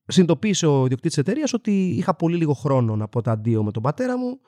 συνειδητοποίησε 0.07 0.67
ο 0.67 0.85
ιδιοκτήτης 0.85 1.19
εταιρείας 1.19 1.53
ότι 1.53 1.89
είχα 1.89 2.17
πολύ 2.17 2.37
λίγο 2.37 2.53
χρόνο 2.53 2.97
να 2.97 3.09
πω 3.09 3.21
τα 3.21 3.33
αντίο 3.33 3.63
με 3.63 3.71
τον 3.71 3.83
πατέρα 3.83 4.19
μου. 4.19 4.41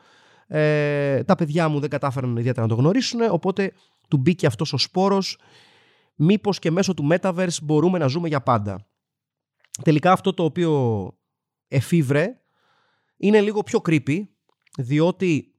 Ε, 0.47 1.25
τα 1.25 1.35
παιδιά 1.35 1.69
μου 1.69 1.81
δεν 1.81 1.91
κατάφεραν 1.91 2.37
ιδιαίτερα 2.37 2.67
να 2.67 2.75
το 2.75 2.81
γνωρίσουν, 2.81 3.21
οπότε 3.31 3.73
του 4.09 4.17
μπήκε 4.17 4.47
αυτός 4.47 4.73
ο 4.73 4.77
σπόρος 4.77 5.39
μήπως 6.15 6.59
και 6.59 6.71
μέσω 6.71 6.95
του 6.95 7.09
Metaverse 7.11 7.59
μπορούμε 7.63 7.99
να 7.99 8.07
ζούμε 8.07 8.29
για 8.29 8.43
πάντα. 8.43 8.87
Τελικά 9.83 10.13
αυτό 10.13 10.35
το 10.35 10.45
οποίο 10.45 11.13
εφήβρε 11.69 12.41
είναι 13.17 13.41
λίγο 13.41 13.63
πιο 13.63 13.81
creepy, 13.89 14.23
διότι 14.79 15.55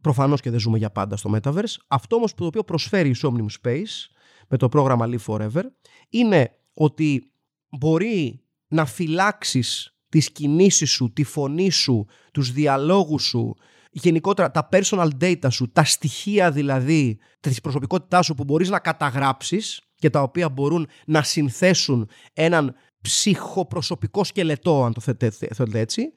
προφανώς 0.00 0.40
και 0.40 0.50
δεν 0.50 0.58
ζούμε 0.58 0.78
για 0.78 0.90
πάντα 0.90 1.16
στο 1.16 1.30
Metaverse. 1.34 1.74
Αυτό 1.88 2.16
όμως 2.16 2.34
που 2.34 2.40
το 2.40 2.46
οποίο 2.46 2.64
προσφέρει 2.64 3.08
η 3.08 3.16
Somnium 3.22 3.46
Space 3.62 4.08
με 4.48 4.56
το 4.56 4.68
πρόγραμμα 4.68 5.08
Live 5.08 5.24
Forever 5.26 5.62
είναι 6.08 6.58
ότι 6.74 7.32
μπορεί 7.68 8.44
να 8.68 8.86
φυλάξεις 8.86 9.96
τις 10.08 10.32
κινήσεις 10.32 10.90
σου, 10.90 11.12
τη 11.12 11.24
φωνή 11.24 11.70
σου, 11.70 12.06
τους 12.32 12.52
διαλόγους 12.52 13.22
σου, 13.22 13.56
γενικότερα 13.90 14.50
τα 14.50 14.68
personal 14.72 15.08
data 15.20 15.46
σου, 15.50 15.70
τα 15.72 15.84
στοιχεία 15.84 16.50
δηλαδή 16.50 17.18
της 17.40 17.60
προσωπικότητάς 17.60 18.26
σου 18.26 18.34
που 18.34 18.44
μπορείς 18.44 18.68
να 18.68 18.78
καταγράψεις 18.78 19.80
και 19.94 20.10
τα 20.10 20.22
οποία 20.22 20.48
μπορούν 20.48 20.88
να 21.06 21.22
συνθέσουν 21.22 22.08
έναν 22.32 22.74
ψυχοπροσωπικό 23.04 24.24
σκελετό, 24.24 24.84
αν 24.84 24.92
το 24.92 25.00
θέλετε 25.00 25.48
έτσι, 25.72 26.12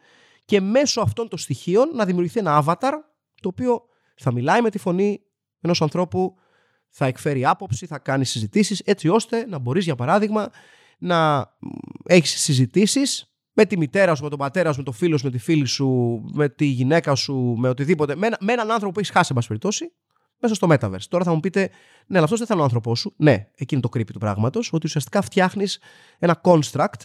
και 0.46 0.62
μέσω 0.62 1.02
αυτών 1.02 1.28
των 1.28 1.40
στοιχείων 1.40 1.90
να 1.94 2.06
δημιουργηθεί 2.06 2.40
ένα 2.40 2.64
avatar 2.66 2.92
το 3.42 3.48
οποίο 3.48 3.82
θα 4.16 4.32
μιλάει 4.34 4.62
με 4.62 4.70
τη 4.70 4.78
φωνή 4.78 5.22
ενός 5.62 5.82
ανθρώπου 5.82 6.36
θα 6.90 7.06
εκφέρει 7.06 7.46
άποψη, 7.46 7.86
θα 7.86 8.00
κάνει 8.00 8.26
συζητήσεις 8.26 8.80
έτσι 8.80 9.08
ώστε 9.08 9.46
να 9.46 9.58
μπορείς 9.58 9.84
για 9.84 9.96
παράδειγμα 9.96 10.50
να 10.98 11.50
έχεις 12.06 12.42
συζητήσεις 12.42 13.32
με 13.54 13.66
τη 13.66 13.78
μητέρα 13.78 14.16
σου, 14.16 14.24
με 14.24 14.30
τον 14.30 14.38
πατέρα 14.40 14.72
σου, 14.72 14.78
με 14.78 14.84
τον 14.84 14.94
φίλο 14.94 15.18
σου, 15.18 15.26
με 15.26 15.32
τη 15.32 15.38
φίλη 15.38 15.66
σου, 15.66 16.22
με 16.34 16.50
τη 16.50 16.66
γυναίκα 16.66 17.16
σου, 17.16 17.56
με 17.58 17.70
οτιδήποτε, 17.70 18.16
με, 18.16 18.28
με 18.40 18.54
έναν 18.54 18.72
άνθρωπο 18.72 18.94
που 18.94 19.00
έχεις 19.00 19.12
χάσει, 19.12 19.34
εν 19.36 19.44
περιπτώσει, 19.48 19.92
μέσα 20.40 20.56
στο 20.56 20.68
Metaverse. 20.72 21.04
Τώρα 21.10 21.24
θα 21.24 21.34
μου 21.34 21.40
πείτε, 21.40 21.70
ναι, 22.08 22.18
αλλά 22.18 22.24
αυτός 22.24 22.38
δεν 22.38 22.48
θα 22.48 22.54
είναι 22.54 22.62
ο 22.62 22.66
άνθρωπός 22.66 23.00
σου. 23.00 23.14
Ναι, 23.18 23.50
εκείνη 23.56 23.82
το 23.82 23.90
creepy 23.94 24.12
του 24.12 24.20
πράγματος, 24.20 24.74
ότι 24.74 24.86
ουσιαστικά 24.86 25.22
φτιάχνεις 25.22 25.80
ένα 26.20 26.42
construct 26.44 27.02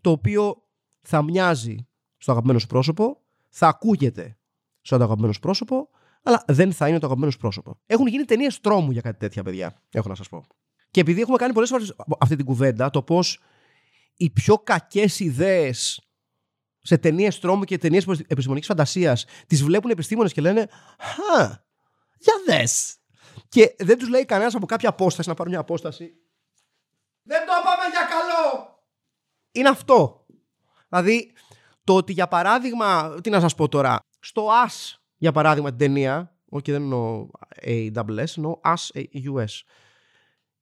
το 0.00 0.10
οποίο 0.10 0.62
θα 1.00 1.22
μοιάζει 1.22 1.88
στο 2.16 2.32
αγαπημένο 2.32 2.58
σου 2.58 2.66
πρόσωπο, 2.66 3.22
θα 3.48 3.68
ακούγεται 3.68 4.38
στο 4.80 4.96
αγαπημένο 4.96 5.32
σου 5.32 5.40
πρόσωπο, 5.40 5.88
αλλά 6.22 6.44
δεν 6.46 6.72
θα 6.72 6.88
είναι 6.88 6.98
το 6.98 7.06
αγαπημένο 7.06 7.32
πρόσωπο. 7.38 7.80
Έχουν 7.86 8.06
γίνει 8.06 8.24
ταινίες 8.24 8.60
τρόμου 8.60 8.90
για 8.90 9.00
κάτι 9.00 9.18
τέτοια, 9.18 9.42
παιδιά. 9.42 9.82
Έχω 9.90 10.08
να 10.08 10.14
σας 10.14 10.28
πω. 10.28 10.44
Και 10.90 11.00
επειδή 11.00 11.20
έχουμε 11.20 11.36
κάνει 11.36 11.52
πολλές 11.52 11.68
φορές 11.68 11.96
αυτή 12.18 12.36
την 12.36 12.44
κουβέντα, 12.44 12.90
το 12.90 13.02
πώς 13.02 13.40
οι 14.14 14.30
πιο 14.30 14.58
κακές 14.58 15.20
ιδέες 15.20 16.10
σε 16.82 16.98
ταινίες 16.98 17.38
τρόμου 17.38 17.64
και 17.64 17.78
ταινίες 17.78 18.06
επιστημονικής 18.06 18.68
φαντασίας 18.68 19.24
τις 19.46 19.62
βλέπουν 19.62 19.90
επιστήμονες 19.90 20.32
και 20.32 20.40
λένε 20.40 20.68
Χα, 20.98 21.64
για 22.20 22.34
δες. 22.46 22.96
και 23.48 23.74
δεν 23.78 23.98
τους 23.98 24.08
λέει 24.08 24.24
κανένας 24.24 24.54
από 24.54 24.66
κάποια 24.66 24.88
απόσταση 24.88 25.28
να 25.28 25.34
πάρουν 25.34 25.52
μια 25.52 25.60
απόσταση. 25.60 26.14
Δεν 27.22 27.46
το 27.46 27.52
πάμε 27.64 27.82
για 27.90 28.00
καλό! 28.00 28.78
Είναι 29.52 29.68
αυτό. 29.68 30.26
Δηλαδή, 30.88 31.32
το 31.84 31.94
ότι 31.94 32.12
για 32.12 32.28
παράδειγμα, 32.28 33.14
τι 33.22 33.30
να 33.30 33.40
σας 33.40 33.54
πω 33.54 33.68
τώρα, 33.68 33.98
στο 34.20 34.48
As, 34.66 34.98
για 35.16 35.32
παράδειγμα 35.32 35.68
την 35.68 35.78
ταινία, 35.78 36.36
όχι 36.48 36.72
δεν 36.72 36.82
εννοώ 36.82 37.28
AWS, 37.62 38.36
εννοώ 38.36 38.60
As 38.64 39.02
US, 39.34 39.60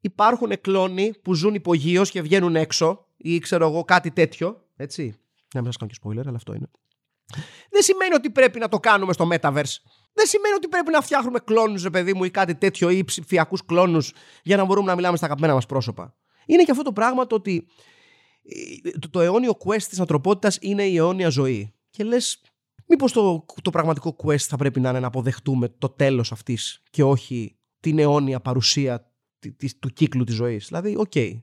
υπάρχουν 0.01 0.61
κλόνοι 0.61 1.15
που 1.23 1.35
ζουν 1.35 1.55
υπογείως 1.55 2.11
και 2.11 2.23
βγαίνουν 2.23 2.57
έξω 2.57 3.07
ή 3.17 3.39
ξέρω 3.39 3.69
εγώ 3.69 3.85
κάτι 3.85 4.11
τέτοιο, 4.11 4.67
έτσι, 4.77 5.21
να 5.55 5.61
μην 5.61 5.73
σας 5.73 5.77
κάνω 5.77 5.91
και 5.91 5.99
spoiler, 6.03 6.27
αλλά 6.27 6.37
αυτό 6.37 6.55
είναι. 6.55 6.71
Δεν 7.71 7.83
σημαίνει 7.83 8.15
ότι 8.15 8.31
πρέπει 8.31 8.59
να 8.59 8.69
το 8.69 8.81
κάνουμε 8.81 9.13
στο 9.13 9.29
Metaverse. 9.33 9.77
Δεν 10.13 10.27
σημαίνει 10.27 10.55
ότι 10.55 10.69
πρέπει 10.69 10.91
να 10.91 11.01
φτιάχνουμε 11.01 11.39
κλόνους, 11.39 11.83
ρε 11.83 11.91
παιδί 11.91 12.15
μου, 12.15 12.25
ή 12.25 12.31
κάτι 12.31 12.55
τέτοιο, 12.55 12.91
ή 12.91 13.05
ψηφιακούς 13.05 13.65
κλόνους 13.65 14.13
για 14.43 14.57
να 14.57 14.65
μπορούμε 14.65 14.87
να 14.87 14.95
μιλάμε 14.95 15.17
στα 15.17 15.27
αγαπημένα 15.27 15.55
μας 15.55 15.67
πρόσωπα. 15.67 16.17
Είναι 16.47 16.63
και 16.63 16.71
αυτό 16.71 16.83
το 16.83 16.93
πράγμα 16.93 17.27
το 17.27 17.35
ότι 17.35 17.67
το, 18.99 19.11
το 19.11 19.21
αιώνιο 19.21 19.57
quest 19.65 19.83
της 19.83 20.01
ανθρωπότητας 20.01 20.59
είναι 20.61 20.85
η 20.85 20.97
αιώνια 20.97 21.29
ζωή. 21.29 21.75
Και 21.91 22.05
λες, 22.05 22.41
μήπως 22.87 23.13
το, 23.13 23.45
το 23.63 23.71
πραγματικό 23.71 24.17
quest 24.25 24.37
θα 24.37 24.57
πρέπει 24.57 24.81
να 24.81 24.91
είναι 24.91 25.01
να 25.01 25.07
αποδεχτούμε 25.07 25.69
το 25.69 25.89
τέλος 25.89 26.33
αυτής 26.33 26.83
και 26.91 27.03
όχι 27.03 27.59
την 27.81 27.99
αιώνια 27.99 28.41
παρουσία 28.41 29.13
του 29.79 29.89
κύκλου 29.93 30.25
της 30.25 30.35
ζωής. 30.35 30.67
Δηλαδή, 30.67 30.97
OK. 30.97 31.11
Okay. 31.15 31.43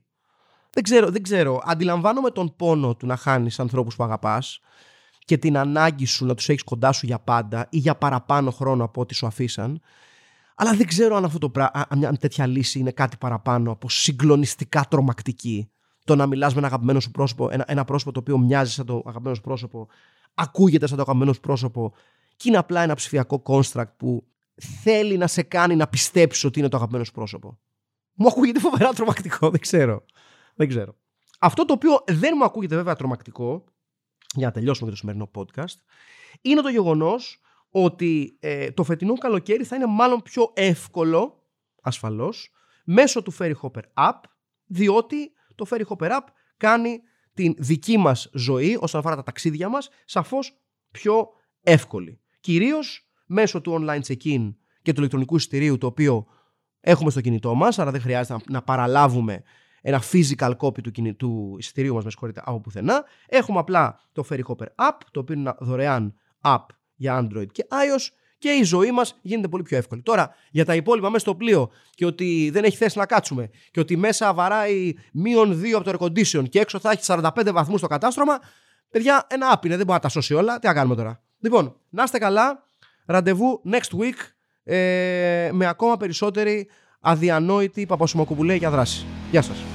Δεν 0.69 0.83
ξέρω, 0.83 1.09
δεν 1.09 1.23
ξέρω. 1.23 1.61
Αντιλαμβάνομαι 1.65 2.29
τον 2.29 2.55
πόνο 2.55 2.95
του 2.95 3.05
να 3.05 3.15
χάνεις 3.15 3.59
ανθρώπους 3.59 3.95
που 3.95 4.03
αγαπάς 4.03 4.59
και 5.25 5.37
την 5.37 5.57
ανάγκη 5.57 6.05
σου 6.05 6.25
να 6.25 6.35
τους 6.35 6.49
έχεις 6.49 6.63
κοντά 6.63 6.91
σου 6.91 7.05
για 7.05 7.19
πάντα 7.19 7.67
ή 7.69 7.77
για 7.77 7.95
παραπάνω 7.95 8.51
χρόνο 8.51 8.83
από 8.83 9.01
ό,τι 9.01 9.13
σου 9.13 9.25
αφήσαν. 9.25 9.81
Αλλά 10.55 10.73
δεν 10.73 10.87
ξέρω 10.87 11.15
αν 11.15 11.25
αυτό 11.25 11.37
το 11.37 11.49
πράγμα, 11.49 11.87
μια 11.95 12.13
τέτοια 12.13 12.47
λύση 12.47 12.79
είναι 12.79 12.91
κάτι 12.91 13.17
παραπάνω 13.17 13.71
από 13.71 13.89
συγκλονιστικά 13.89 14.85
τρομακτική 14.89 15.69
το 16.03 16.15
να 16.15 16.27
μιλάς 16.27 16.53
με 16.53 16.57
ένα 16.57 16.67
αγαπημένο 16.67 16.99
σου 16.99 17.11
πρόσωπο, 17.11 17.49
ένα, 17.49 17.65
ένα 17.67 17.85
πρόσωπο 17.85 18.11
το 18.11 18.19
οποίο 18.19 18.37
μοιάζει 18.37 18.71
σαν 18.71 18.85
το 18.85 19.01
αγαπημένο 19.05 19.35
σου 19.35 19.41
πρόσωπο, 19.41 19.87
ακούγεται 20.33 20.87
σαν 20.87 20.95
το 20.97 21.01
αγαπημένο 21.01 21.33
σου 21.33 21.39
πρόσωπο 21.39 21.93
και 22.35 22.49
είναι 22.49 22.57
απλά 22.57 22.81
ένα 22.81 22.95
ψηφιακό 22.95 23.41
construct 23.45 23.97
που 23.97 24.27
θέλει 24.81 25.17
να 25.17 25.27
σε 25.27 25.41
κάνει 25.41 25.75
να 25.75 25.87
πιστέψεις 25.87 26.43
ότι 26.43 26.59
είναι 26.59 26.69
το 26.69 26.77
αγαπημένο 26.77 27.03
σου 27.03 27.11
πρόσωπο. 27.11 27.59
Μου 28.13 28.27
ακούγεται 28.27 28.59
φοβερά 28.59 28.93
τρομακτικό, 28.93 29.49
δεν 29.49 29.59
ξέρω. 29.59 30.05
Δεν 30.55 30.67
ξέρω. 30.67 30.95
Αυτό 31.39 31.65
το 31.65 31.73
οποίο 31.73 32.03
δεν 32.07 32.33
μου 32.37 32.43
ακούγεται 32.43 32.75
βέβαια 32.75 32.95
τρομακτικό, 32.95 33.63
για 34.35 34.47
να 34.47 34.51
τελειώσουμε 34.51 34.89
το 34.89 34.95
σημερινό 34.95 35.31
podcast, 35.35 35.75
είναι 36.41 36.61
το 36.61 36.69
γεγονός 36.69 37.39
ότι 37.69 38.37
ε, 38.39 38.71
το 38.71 38.83
φετινό 38.83 39.13
καλοκαίρι 39.13 39.63
θα 39.63 39.75
είναι 39.75 39.85
μάλλον 39.85 40.21
πιο 40.21 40.51
εύκολο, 40.53 41.43
ασφαλώς, 41.81 42.49
μέσω 42.85 43.21
του 43.21 43.33
Ferry 43.39 43.53
Hopper 43.61 43.81
App, 43.93 44.19
διότι 44.65 45.31
το 45.55 45.65
Ferry 45.69 45.83
Hopper 45.87 46.09
App 46.09 46.23
κάνει 46.57 47.01
την 47.33 47.53
δική 47.57 47.97
μας 47.97 48.29
ζωή 48.33 48.77
όσον 48.81 48.99
αφορά 48.99 49.15
τα 49.15 49.23
ταξίδια 49.23 49.69
μας 49.69 49.89
σαφώς 50.05 50.61
πιο 50.91 51.27
εύκολη. 51.61 52.19
Κυρίως 52.39 53.09
μέσω 53.25 53.61
του 53.61 53.81
online 53.81 54.01
check-in 54.01 54.53
και 54.81 54.93
του 54.93 54.99
ηλεκτρονικού 54.99 55.35
εισιτηρίου 55.35 55.77
το 55.77 55.87
οποίο 55.87 56.27
έχουμε 56.79 57.11
στο 57.11 57.21
κινητό 57.21 57.55
μας, 57.55 57.79
άρα 57.79 57.91
δεν 57.91 58.01
χρειάζεται 58.01 58.43
να, 58.49 58.61
παραλάβουμε 58.61 59.43
ένα 59.87 60.01
physical 60.11 60.51
copy 60.57 60.81
του, 60.81 61.15
του 61.15 61.55
εισιτηρίου 61.59 61.93
μας, 61.93 62.03
με 62.03 62.09
συγχωρείτε, 62.09 62.41
από 62.45 62.59
πουθενά. 62.59 63.03
Έχουμε 63.27 63.59
απλά 63.59 63.99
το 64.11 64.25
Ferry 64.29 64.41
Hopper 64.47 64.65
App, 64.75 64.97
το 65.11 65.19
οποίο 65.19 65.35
είναι 65.35 65.41
ένα 65.41 65.57
δωρεάν 65.59 66.13
app 66.41 66.65
για 66.95 67.19
Android 67.21 67.45
και 67.51 67.65
iOS 67.69 68.07
και 68.37 68.49
η 68.49 68.63
ζωή 68.63 68.91
μας 68.91 69.19
γίνεται 69.21 69.47
πολύ 69.47 69.63
πιο 69.63 69.77
εύκολη. 69.77 70.01
Τώρα, 70.01 70.35
για 70.51 70.65
τα 70.65 70.75
υπόλοιπα 70.75 71.09
μέσα 71.09 71.19
στο 71.19 71.35
πλοίο 71.35 71.69
και 71.93 72.05
ότι 72.05 72.49
δεν 72.53 72.63
έχει 72.63 72.77
θέση 72.77 72.97
να 72.97 73.05
κάτσουμε 73.05 73.49
και 73.71 73.79
ότι 73.79 73.97
μέσα 73.97 74.33
βαράει 74.33 74.93
μείον 75.11 75.61
2 75.61 75.71
από 75.75 75.83
το 75.83 75.97
air 75.97 76.05
condition 76.05 76.49
και 76.49 76.59
έξω 76.59 76.79
θα 76.79 76.91
έχει 76.91 77.01
45 77.05 77.51
βαθμούς 77.53 77.81
το 77.81 77.87
κατάστρωμα, 77.87 78.39
παιδιά, 78.89 79.27
ένα 79.29 79.53
app 79.53 79.65
είναι, 79.65 79.75
δεν 79.75 79.85
μπορεί 79.85 79.97
να 79.97 79.99
τα 79.99 80.09
σώσει 80.09 80.33
όλα. 80.33 80.59
Τι 80.59 80.67
να 80.67 80.73
κάνουμε 80.73 80.95
τώρα; 80.95 81.21
Λοιπόν, 81.39 81.75
να 81.89 82.03
είστε 82.03 82.17
καλά. 82.17 82.63
Ραντεβού 83.05 83.61
next 83.71 83.99
week 83.99 84.17
ε, 84.63 85.49
με 85.51 85.65
ακόμα 85.65 85.97
περισσότερη 85.97 86.69
αδιανόητη 86.99 87.85
παπασημοκουπουλέ 87.85 88.55
για 88.55 88.69
δράση. 88.69 89.05
Γεια 89.31 89.41
σας. 89.41 89.74